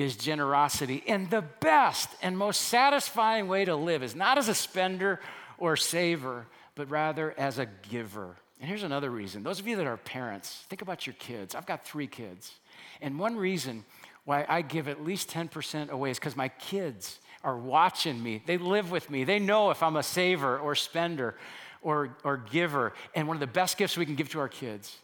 is 0.00 0.16
generosity. 0.16 1.02
And 1.06 1.28
the 1.30 1.42
best 1.42 2.08
and 2.22 2.36
most 2.36 2.62
satisfying 2.62 3.48
way 3.48 3.64
to 3.64 3.76
live 3.76 4.02
is 4.02 4.14
not 4.14 4.38
as 4.38 4.48
a 4.48 4.54
spender 4.54 5.20
or 5.58 5.76
saver, 5.76 6.46
but 6.74 6.90
rather 6.90 7.34
as 7.38 7.58
a 7.58 7.66
giver. 7.66 8.36
And 8.60 8.68
here's 8.68 8.82
another 8.82 9.10
reason. 9.10 9.42
Those 9.42 9.60
of 9.60 9.66
you 9.66 9.76
that 9.76 9.86
are 9.86 9.96
parents, 9.96 10.64
think 10.68 10.82
about 10.82 11.06
your 11.06 11.14
kids. 11.14 11.54
I've 11.54 11.66
got 11.66 11.84
three 11.84 12.06
kids. 12.06 12.52
And 13.00 13.18
one 13.18 13.36
reason 13.36 13.84
why 14.24 14.44
I 14.48 14.62
give 14.62 14.88
at 14.88 15.04
least 15.04 15.30
10% 15.30 15.90
away 15.90 16.10
is 16.10 16.18
because 16.18 16.36
my 16.36 16.48
kids 16.48 17.20
are 17.42 17.56
watching 17.56 18.22
me. 18.22 18.42
They 18.44 18.58
live 18.58 18.90
with 18.90 19.10
me. 19.10 19.24
They 19.24 19.38
know 19.38 19.70
if 19.70 19.82
I'm 19.82 19.96
a 19.96 20.02
saver 20.02 20.58
or 20.58 20.74
spender 20.74 21.36
or, 21.82 22.16
or 22.22 22.36
giver. 22.36 22.92
And 23.14 23.26
one 23.26 23.36
of 23.36 23.40
the 23.40 23.46
best 23.46 23.78
gifts 23.78 23.96
we 23.96 24.04
can 24.04 24.14
give 24.14 24.28
to 24.30 24.40
our 24.40 24.48
kids 24.48 24.98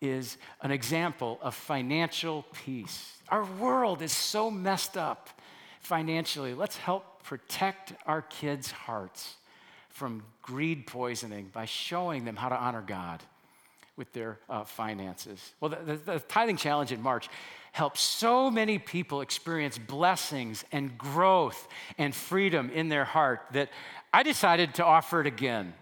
is 0.00 0.38
an 0.62 0.70
example 0.70 1.38
of 1.42 1.54
financial 1.54 2.44
peace. 2.64 3.18
Our 3.28 3.44
world 3.44 4.02
is 4.02 4.12
so 4.12 4.50
messed 4.50 4.96
up 4.96 5.28
financially. 5.80 6.54
Let's 6.54 6.76
help 6.76 7.22
protect 7.22 7.92
our 8.06 8.22
kids' 8.22 8.70
hearts 8.70 9.34
from 9.88 10.22
greed 10.42 10.86
poisoning 10.86 11.50
by 11.52 11.64
showing 11.66 12.24
them 12.24 12.36
how 12.36 12.48
to 12.48 12.56
honor 12.56 12.82
God 12.82 13.22
with 13.96 14.12
their 14.12 14.38
uh, 14.48 14.64
finances. 14.64 15.52
Well, 15.60 15.70
the, 15.70 15.76
the, 15.76 15.96
the 15.96 16.18
tithing 16.20 16.56
challenge 16.56 16.90
in 16.90 17.02
March 17.02 17.28
helped 17.72 17.98
so 17.98 18.50
many 18.50 18.78
people 18.78 19.20
experience 19.20 19.78
blessings 19.78 20.64
and 20.72 20.96
growth 20.96 21.68
and 21.98 22.14
freedom 22.14 22.70
in 22.70 22.88
their 22.88 23.04
heart 23.04 23.42
that 23.52 23.68
I 24.12 24.22
decided 24.22 24.74
to 24.76 24.84
offer 24.84 25.20
it 25.20 25.26
again 25.26 25.74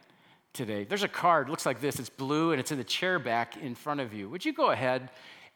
today. 0.59 0.83
There's 0.85 1.05
a 1.05 1.09
card, 1.09 1.49
looks 1.49 1.64
like 1.64 1.81
this. 1.81 2.01
It's 2.01 2.11
blue 2.11 2.51
and 2.51 2.61
it's 2.61 2.73
in 2.73 2.79
the 2.79 2.85
chair 2.85 3.21
back 3.21 3.57
in 3.57 3.77
front 3.77 4.01
of 4.01 4.12
you. 4.12 4.29
Would 4.29 4.44
you 4.44 4.53
go 4.53 4.71
ahead 4.71 5.09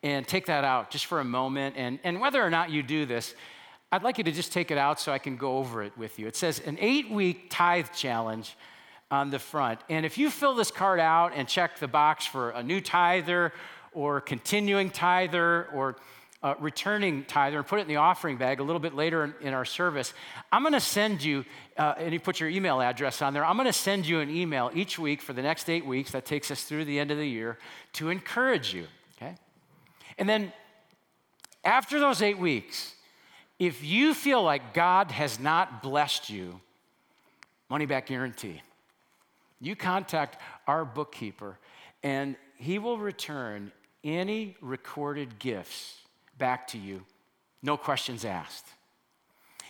and 0.05 0.27
take 0.27 0.47
that 0.47 0.62
out 0.62 0.91
just 0.91 1.07
for 1.07 1.19
a 1.19 1.25
moment? 1.25 1.75
And, 1.77 1.99
and 2.05 2.21
whether 2.21 2.41
or 2.41 2.51
not 2.51 2.71
you 2.71 2.85
do 2.85 3.05
this, 3.05 3.35
I'd 3.91 4.05
like 4.05 4.17
you 4.17 4.25
to 4.25 4.33
just 4.33 4.53
take 4.53 4.71
it 4.71 4.79
out 4.79 5.01
so 5.01 5.12
I 5.12 5.19
can 5.19 5.37
go 5.37 5.59
over 5.59 5.83
it 5.83 5.93
with 5.99 6.21
you. 6.21 6.29
It 6.29 6.37
says 6.37 6.61
an 6.61 6.79
eight 6.81 7.11
week 7.11 7.49
tithe 7.51 7.88
challenge 7.95 8.57
on 9.11 9.31
the 9.31 9.41
front. 9.41 9.81
And 9.91 10.07
if 10.07 10.17
you 10.19 10.31
fill 10.31 10.55
this 10.55 10.71
card 10.71 11.01
out 11.01 11.33
and 11.35 11.49
check 11.49 11.81
the 11.81 11.88
box 11.88 12.25
for 12.25 12.51
a 12.51 12.62
new 12.62 12.81
tither 12.81 13.53
or 13.93 14.21
continuing 14.21 14.88
tither 14.88 15.67
or 15.75 15.97
uh, 16.42 16.55
returning 16.59 17.24
tither 17.24 17.59
and 17.59 17.66
put 17.66 17.78
it 17.78 17.83
in 17.83 17.88
the 17.88 17.96
offering 17.96 18.37
bag 18.37 18.61
a 18.61 18.62
little 18.62 18.81
bit 18.81 18.94
later 18.94 19.24
in, 19.24 19.35
in 19.40 19.55
our 19.55 19.64
service, 19.64 20.12
I'm 20.50 20.62
going 20.62 20.72
to 20.72 20.81
send 20.81 21.22
you, 21.22 21.44
uh, 21.76 21.94
and 21.98 22.12
you 22.12 22.20
put 22.20 22.40
your 22.40 22.48
email 22.48 22.81
address 22.81 23.22
on 23.22 23.33
there, 23.33 23.44
I'm 23.44 23.57
going 23.57 23.66
to 23.66 23.72
send 23.72 24.07
you 24.07 24.20
an 24.20 24.31
email 24.31 24.70
each 24.74 24.98
week 24.98 25.22
for 25.22 25.33
the 25.33 25.42
next 25.42 25.70
eight 25.70 25.87
weeks. 25.87 26.11
That 26.11 26.24
takes 26.24 26.50
us 26.50 26.64
through 26.64 26.85
the 26.85 26.98
end 26.98 27.11
of 27.11 27.18
the 27.18 27.28
year 27.28 27.59
to 27.94 28.11
encourage 28.11 28.74
you, 28.74 28.87
okay? 29.16 29.35
And 30.18 30.28
then 30.28 30.52
after 31.64 32.00
those 32.00 32.22
eight 32.22 32.38
weeks, 32.38 32.94
if 33.59 33.85
you 33.85 34.12
feel 34.12 34.42
like 34.42 34.74
God 34.74 35.12
has 35.12 35.38
not 35.38 35.83
blessed 35.83 36.28
you, 36.28 36.61
money 37.70 37.87
back 37.87 38.07
guarantee. 38.07 38.61
You 39.61 39.76
contact 39.76 40.38
our 40.66 40.85
bookkeeper, 40.85 41.57
and 42.02 42.35
he 42.57 42.81
will 42.81 42.98
return 42.98 43.70
any 44.02 44.57
recorded 44.61 45.38
gifts 45.38 46.02
back 46.42 46.66
to 46.66 46.76
you, 46.76 47.05
no 47.62 47.76
questions 47.76 48.24
asked. 48.24 48.66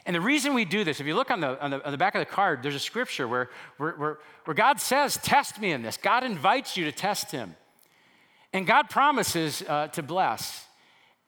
And 0.07 0.17
the 0.17 0.23
reason 0.23 0.55
we 0.55 0.65
do 0.65 0.85
this, 0.85 1.01
if 1.01 1.07
you 1.07 1.15
look 1.15 1.31
on 1.31 1.43
the, 1.43 1.63
on 1.63 1.71
the, 1.71 1.85
on 1.85 1.93
the 1.93 1.99
back 1.99 2.15
of 2.15 2.21
the 2.21 2.25
card, 2.25 2.63
there's 2.63 2.75
a 2.75 2.79
scripture 2.81 3.29
where, 3.29 3.51
where, 3.77 3.93
where, 3.93 4.19
where 4.47 4.55
God 4.55 4.81
says, 4.81 5.19
Test 5.19 5.61
me 5.61 5.71
in 5.71 5.83
this. 5.83 5.99
God 5.99 6.25
invites 6.25 6.75
you 6.75 6.87
to 6.87 6.93
test 6.93 7.31
him. 7.31 7.57
And 8.55 8.67
God 8.67 8.89
promises 8.89 9.63
uh, 9.69 9.89
to 9.89 10.03
bless. 10.03 10.65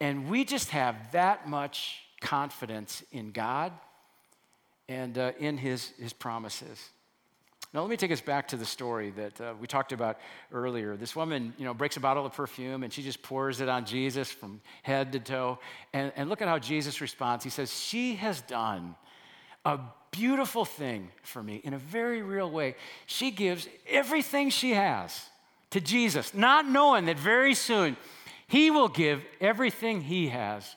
And 0.00 0.30
we 0.30 0.46
just 0.46 0.70
have 0.70 1.12
that 1.12 1.46
much 1.46 2.00
confidence 2.22 3.04
in 3.12 3.30
God 3.30 3.70
and 4.88 5.18
uh, 5.18 5.33
in 5.38 5.59
his, 5.59 5.90
his 6.00 6.14
promises. 6.14 6.88
Now, 7.74 7.80
let 7.80 7.90
me 7.90 7.96
take 7.96 8.12
us 8.12 8.20
back 8.20 8.46
to 8.48 8.56
the 8.56 8.64
story 8.64 9.10
that 9.16 9.40
uh, 9.40 9.54
we 9.60 9.66
talked 9.66 9.90
about 9.90 10.20
earlier. 10.52 10.96
This 10.96 11.16
woman, 11.16 11.52
you 11.58 11.64
know, 11.64 11.74
breaks 11.74 11.96
a 11.96 12.00
bottle 12.00 12.24
of 12.24 12.32
perfume 12.32 12.84
and 12.84 12.92
she 12.92 13.02
just 13.02 13.20
pours 13.20 13.60
it 13.60 13.68
on 13.68 13.84
Jesus 13.84 14.30
from 14.30 14.60
head 14.84 15.10
to 15.10 15.18
toe. 15.18 15.58
And, 15.92 16.12
and 16.14 16.30
look 16.30 16.40
at 16.40 16.46
how 16.46 16.60
Jesus 16.60 17.00
responds. 17.00 17.42
He 17.42 17.50
says, 17.50 17.76
She 17.76 18.14
has 18.14 18.42
done 18.42 18.94
a 19.64 19.80
beautiful 20.12 20.64
thing 20.64 21.10
for 21.24 21.42
me 21.42 21.60
in 21.64 21.74
a 21.74 21.78
very 21.78 22.22
real 22.22 22.48
way. 22.48 22.76
She 23.06 23.32
gives 23.32 23.66
everything 23.88 24.50
she 24.50 24.74
has 24.74 25.28
to 25.70 25.80
Jesus, 25.80 26.32
not 26.32 26.68
knowing 26.68 27.06
that 27.06 27.18
very 27.18 27.54
soon 27.54 27.96
he 28.46 28.70
will 28.70 28.88
give 28.88 29.24
everything 29.40 30.02
he 30.02 30.28
has 30.28 30.76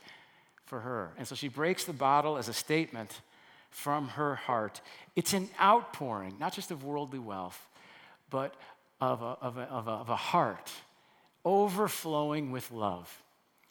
for 0.66 0.80
her. 0.80 1.12
And 1.20 1.28
so 1.28 1.36
she 1.36 1.48
breaks 1.48 1.84
the 1.84 1.94
bottle 1.94 2.40
as 2.40 2.50
a 2.50 2.54
statement 2.54 3.22
from 3.70 4.10
her 4.10 4.36
heart. 4.36 4.82
It's 5.16 5.34
an 5.34 5.50
outpouring, 5.62 6.38
not 6.40 6.54
just 6.54 6.72
of 6.72 6.84
worldly 6.84 7.20
wealth, 7.20 7.68
but 8.30 8.56
of 9.00 9.22
a, 9.22 9.38
of 9.42 9.58
a, 9.58 9.62
of 9.64 9.88
a, 9.88 9.92
of 9.92 10.10
a 10.10 10.16
heart 10.16 10.72
overflowing 11.46 12.52
with 12.52 12.72
love 12.72 13.24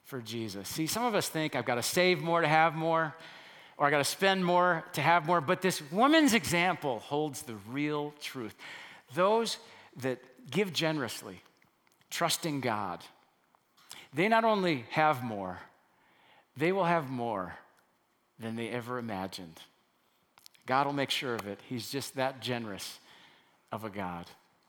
for 0.05 0.21
Jesus. 0.23 0.69
See, 0.69 0.87
some 0.87 1.05
of 1.05 1.15
us 1.15 1.29
think 1.29 1.55
I've 1.55 1.65
got 1.65 1.75
to 1.75 1.83
save 1.83 2.23
more 2.23 2.41
to 2.41 2.49
have 2.49 2.75
more, 2.75 3.15
or 3.77 3.87
I 3.87 3.91
got 3.91 3.99
to 3.99 4.05
spend 4.05 4.45
more 4.45 4.85
to 4.95 5.03
have 5.03 5.27
more, 5.27 5.41
but 5.41 5.61
this 5.61 5.83
woman's 5.91 6.33
example 6.33 7.01
holds 7.01 7.43
the 7.43 7.57
real 7.69 8.15
truth. 8.21 8.55
Those 9.15 9.59
that 9.97 10.19
give 10.51 10.73
generously, 10.73 11.43
trusting 12.11 12.61
God, 12.61 13.01
they 14.15 14.29
not 14.29 14.45
only 14.45 14.87
have 14.91 15.23
more, 15.23 15.59
they 16.57 16.73
will 16.73 16.85
have 16.85 17.11
more 17.11 17.57
than 18.39 18.57
they 18.57 18.69
ever 18.69 18.99
imagined. 18.99 19.61
God 20.67 20.87
will 20.87 20.93
make 20.93 21.11
sure 21.11 21.35
of 21.35 21.47
it. 21.47 21.61
He's 21.69 21.91
just 21.91 22.17
that 22.17 22.41
generous 22.41 22.99
of 23.73 23.85
a 23.85 23.91
God. 23.91 24.27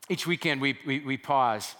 Each 0.08 0.26
weekend, 0.26 0.60
we, 0.60 0.78
we, 0.86 1.00
we 1.00 1.16
pause 1.16 1.74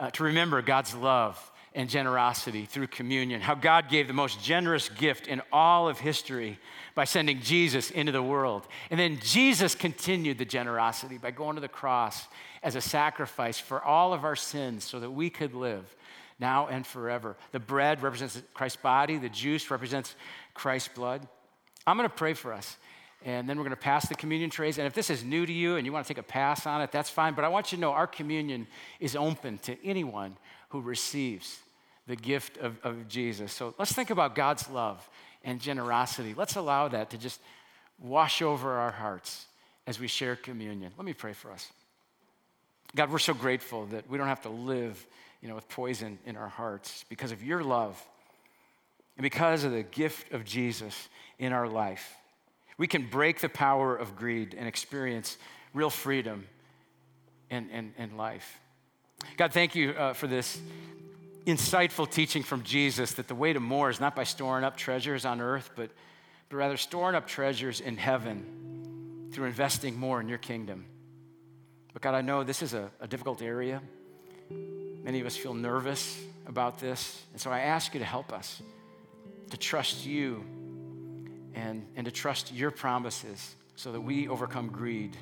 uh, 0.00 0.10
to 0.10 0.24
remember 0.24 0.62
God's 0.62 0.94
love 0.94 1.38
and 1.74 1.88
generosity 1.88 2.64
through 2.64 2.86
communion, 2.88 3.40
how 3.40 3.54
God 3.54 3.88
gave 3.88 4.08
the 4.08 4.14
most 4.14 4.42
generous 4.42 4.88
gift 4.88 5.28
in 5.28 5.42
all 5.52 5.88
of 5.88 5.98
history 5.98 6.58
by 6.94 7.04
sending 7.04 7.40
Jesus 7.40 7.90
into 7.90 8.10
the 8.10 8.22
world. 8.22 8.66
And 8.90 8.98
then 8.98 9.18
Jesus 9.22 9.74
continued 9.74 10.38
the 10.38 10.44
generosity 10.44 11.18
by 11.18 11.30
going 11.30 11.56
to 11.56 11.60
the 11.60 11.68
cross 11.68 12.26
as 12.62 12.74
a 12.74 12.80
sacrifice 12.80 13.60
for 13.60 13.82
all 13.82 14.12
of 14.12 14.24
our 14.24 14.34
sins 14.34 14.82
so 14.82 14.98
that 14.98 15.10
we 15.10 15.30
could 15.30 15.54
live 15.54 15.84
now 16.40 16.68
and 16.68 16.86
forever. 16.86 17.36
The 17.52 17.60
bread 17.60 18.02
represents 18.02 18.40
Christ's 18.54 18.80
body, 18.80 19.18
the 19.18 19.28
juice 19.28 19.70
represents 19.70 20.16
Christ's 20.54 20.88
blood. 20.88 21.26
I'm 21.86 21.96
going 21.96 22.08
to 22.08 22.14
pray 22.14 22.34
for 22.34 22.52
us. 22.52 22.76
And 23.24 23.48
then 23.48 23.56
we're 23.56 23.64
going 23.64 23.76
to 23.76 23.82
pass 23.82 24.08
the 24.08 24.14
communion 24.14 24.48
trays. 24.48 24.78
And 24.78 24.86
if 24.86 24.94
this 24.94 25.10
is 25.10 25.24
new 25.24 25.44
to 25.44 25.52
you 25.52 25.76
and 25.76 25.84
you 25.84 25.92
want 25.92 26.06
to 26.06 26.14
take 26.14 26.18
a 26.18 26.26
pass 26.26 26.66
on 26.66 26.80
it, 26.82 26.92
that's 26.92 27.10
fine. 27.10 27.34
But 27.34 27.44
I 27.44 27.48
want 27.48 27.72
you 27.72 27.76
to 27.76 27.80
know 27.80 27.92
our 27.92 28.06
communion 28.06 28.66
is 29.00 29.16
open 29.16 29.58
to 29.58 29.76
anyone 29.84 30.36
who 30.68 30.80
receives 30.80 31.58
the 32.06 32.16
gift 32.16 32.58
of, 32.58 32.78
of 32.84 33.08
Jesus. 33.08 33.52
So 33.52 33.74
let's 33.78 33.92
think 33.92 34.10
about 34.10 34.34
God's 34.34 34.68
love 34.70 35.08
and 35.44 35.60
generosity. 35.60 36.34
Let's 36.36 36.56
allow 36.56 36.88
that 36.88 37.10
to 37.10 37.18
just 37.18 37.40
wash 38.00 38.40
over 38.40 38.72
our 38.74 38.92
hearts 38.92 39.46
as 39.86 39.98
we 39.98 40.06
share 40.06 40.36
communion. 40.36 40.92
Let 40.96 41.04
me 41.04 41.12
pray 41.12 41.32
for 41.32 41.50
us. 41.50 41.70
God, 42.94 43.10
we're 43.10 43.18
so 43.18 43.34
grateful 43.34 43.86
that 43.86 44.08
we 44.08 44.16
don't 44.16 44.28
have 44.28 44.42
to 44.42 44.48
live 44.48 45.06
you 45.42 45.48
know, 45.48 45.54
with 45.54 45.68
poison 45.68 46.18
in 46.24 46.36
our 46.36 46.48
hearts 46.48 47.04
because 47.08 47.32
of 47.32 47.42
your 47.42 47.62
love 47.62 48.02
and 49.16 49.22
because 49.22 49.64
of 49.64 49.72
the 49.72 49.82
gift 49.82 50.32
of 50.32 50.44
Jesus 50.44 51.08
in 51.38 51.52
our 51.52 51.68
life. 51.68 52.16
We 52.78 52.86
can 52.86 53.06
break 53.08 53.40
the 53.40 53.48
power 53.48 53.94
of 53.94 54.16
greed 54.16 54.54
and 54.56 54.66
experience 54.66 55.36
real 55.74 55.90
freedom 55.90 56.46
in, 57.50 57.68
in, 57.70 57.92
in 57.98 58.16
life. 58.16 58.60
God, 59.36 59.52
thank 59.52 59.74
you 59.74 59.90
uh, 59.90 60.12
for 60.12 60.28
this 60.28 60.60
insightful 61.44 62.10
teaching 62.10 62.42
from 62.42 62.62
Jesus 62.62 63.12
that 63.12 63.26
the 63.26 63.34
way 63.34 63.52
to 63.52 63.60
more 63.60 63.90
is 63.90 64.00
not 64.00 64.14
by 64.14 64.24
storing 64.24 64.64
up 64.64 64.76
treasures 64.76 65.24
on 65.24 65.40
earth, 65.40 65.70
but, 65.74 65.90
but 66.48 66.56
rather 66.56 66.76
storing 66.76 67.16
up 67.16 67.26
treasures 67.26 67.80
in 67.80 67.96
heaven 67.96 69.30
through 69.32 69.46
investing 69.46 69.98
more 69.98 70.20
in 70.20 70.28
your 70.28 70.38
kingdom. 70.38 70.84
But 71.92 72.02
God, 72.02 72.14
I 72.14 72.20
know 72.20 72.44
this 72.44 72.62
is 72.62 72.74
a, 72.74 72.90
a 73.00 73.08
difficult 73.08 73.42
area. 73.42 73.82
Many 75.02 75.20
of 75.20 75.26
us 75.26 75.36
feel 75.36 75.54
nervous 75.54 76.20
about 76.46 76.78
this. 76.78 77.22
And 77.32 77.40
so 77.40 77.50
I 77.50 77.60
ask 77.60 77.92
you 77.94 78.00
to 78.00 78.06
help 78.06 78.32
us 78.32 78.62
to 79.50 79.56
trust 79.56 80.06
you 80.06 80.44
and, 81.54 81.86
and 81.96 82.04
to 82.04 82.10
trust 82.10 82.52
your 82.52 82.70
promises 82.70 83.54
so 83.76 83.92
that 83.92 84.00
we 84.00 84.28
overcome 84.28 84.68
greed 84.68 85.16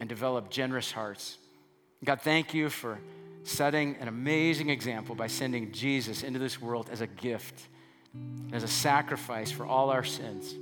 and 0.00 0.08
develop 0.08 0.50
generous 0.50 0.92
hearts. 0.92 1.36
God, 2.04 2.22
thank 2.22 2.54
you 2.54 2.70
for 2.70 2.98
setting 3.42 3.96
an 3.96 4.08
amazing 4.08 4.70
example 4.70 5.14
by 5.14 5.26
sending 5.26 5.72
Jesus 5.72 6.22
into 6.22 6.38
this 6.38 6.60
world 6.60 6.88
as 6.90 7.00
a 7.00 7.06
gift, 7.06 7.60
as 8.52 8.62
a 8.62 8.68
sacrifice 8.68 9.50
for 9.50 9.66
all 9.66 9.90
our 9.90 10.04
sins, 10.04 10.54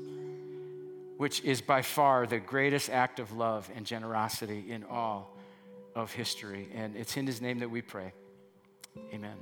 which 1.17 1.43
is 1.45 1.61
by 1.61 1.83
far 1.83 2.27
the 2.27 2.39
greatest 2.39 2.91
act 2.91 3.21
of 3.21 3.33
love 3.33 3.71
and 3.75 3.87
generosity 3.87 4.65
in 4.69 4.85
all 4.85 5.37
of 5.95 6.13
history. 6.13 6.69
And 6.75 6.97
it's 6.97 7.17
in 7.17 7.27
his 7.27 7.41
name 7.41 7.59
that 7.61 7.71
we 7.71 7.83
pray. 7.83 8.13
Amen. 9.13 9.37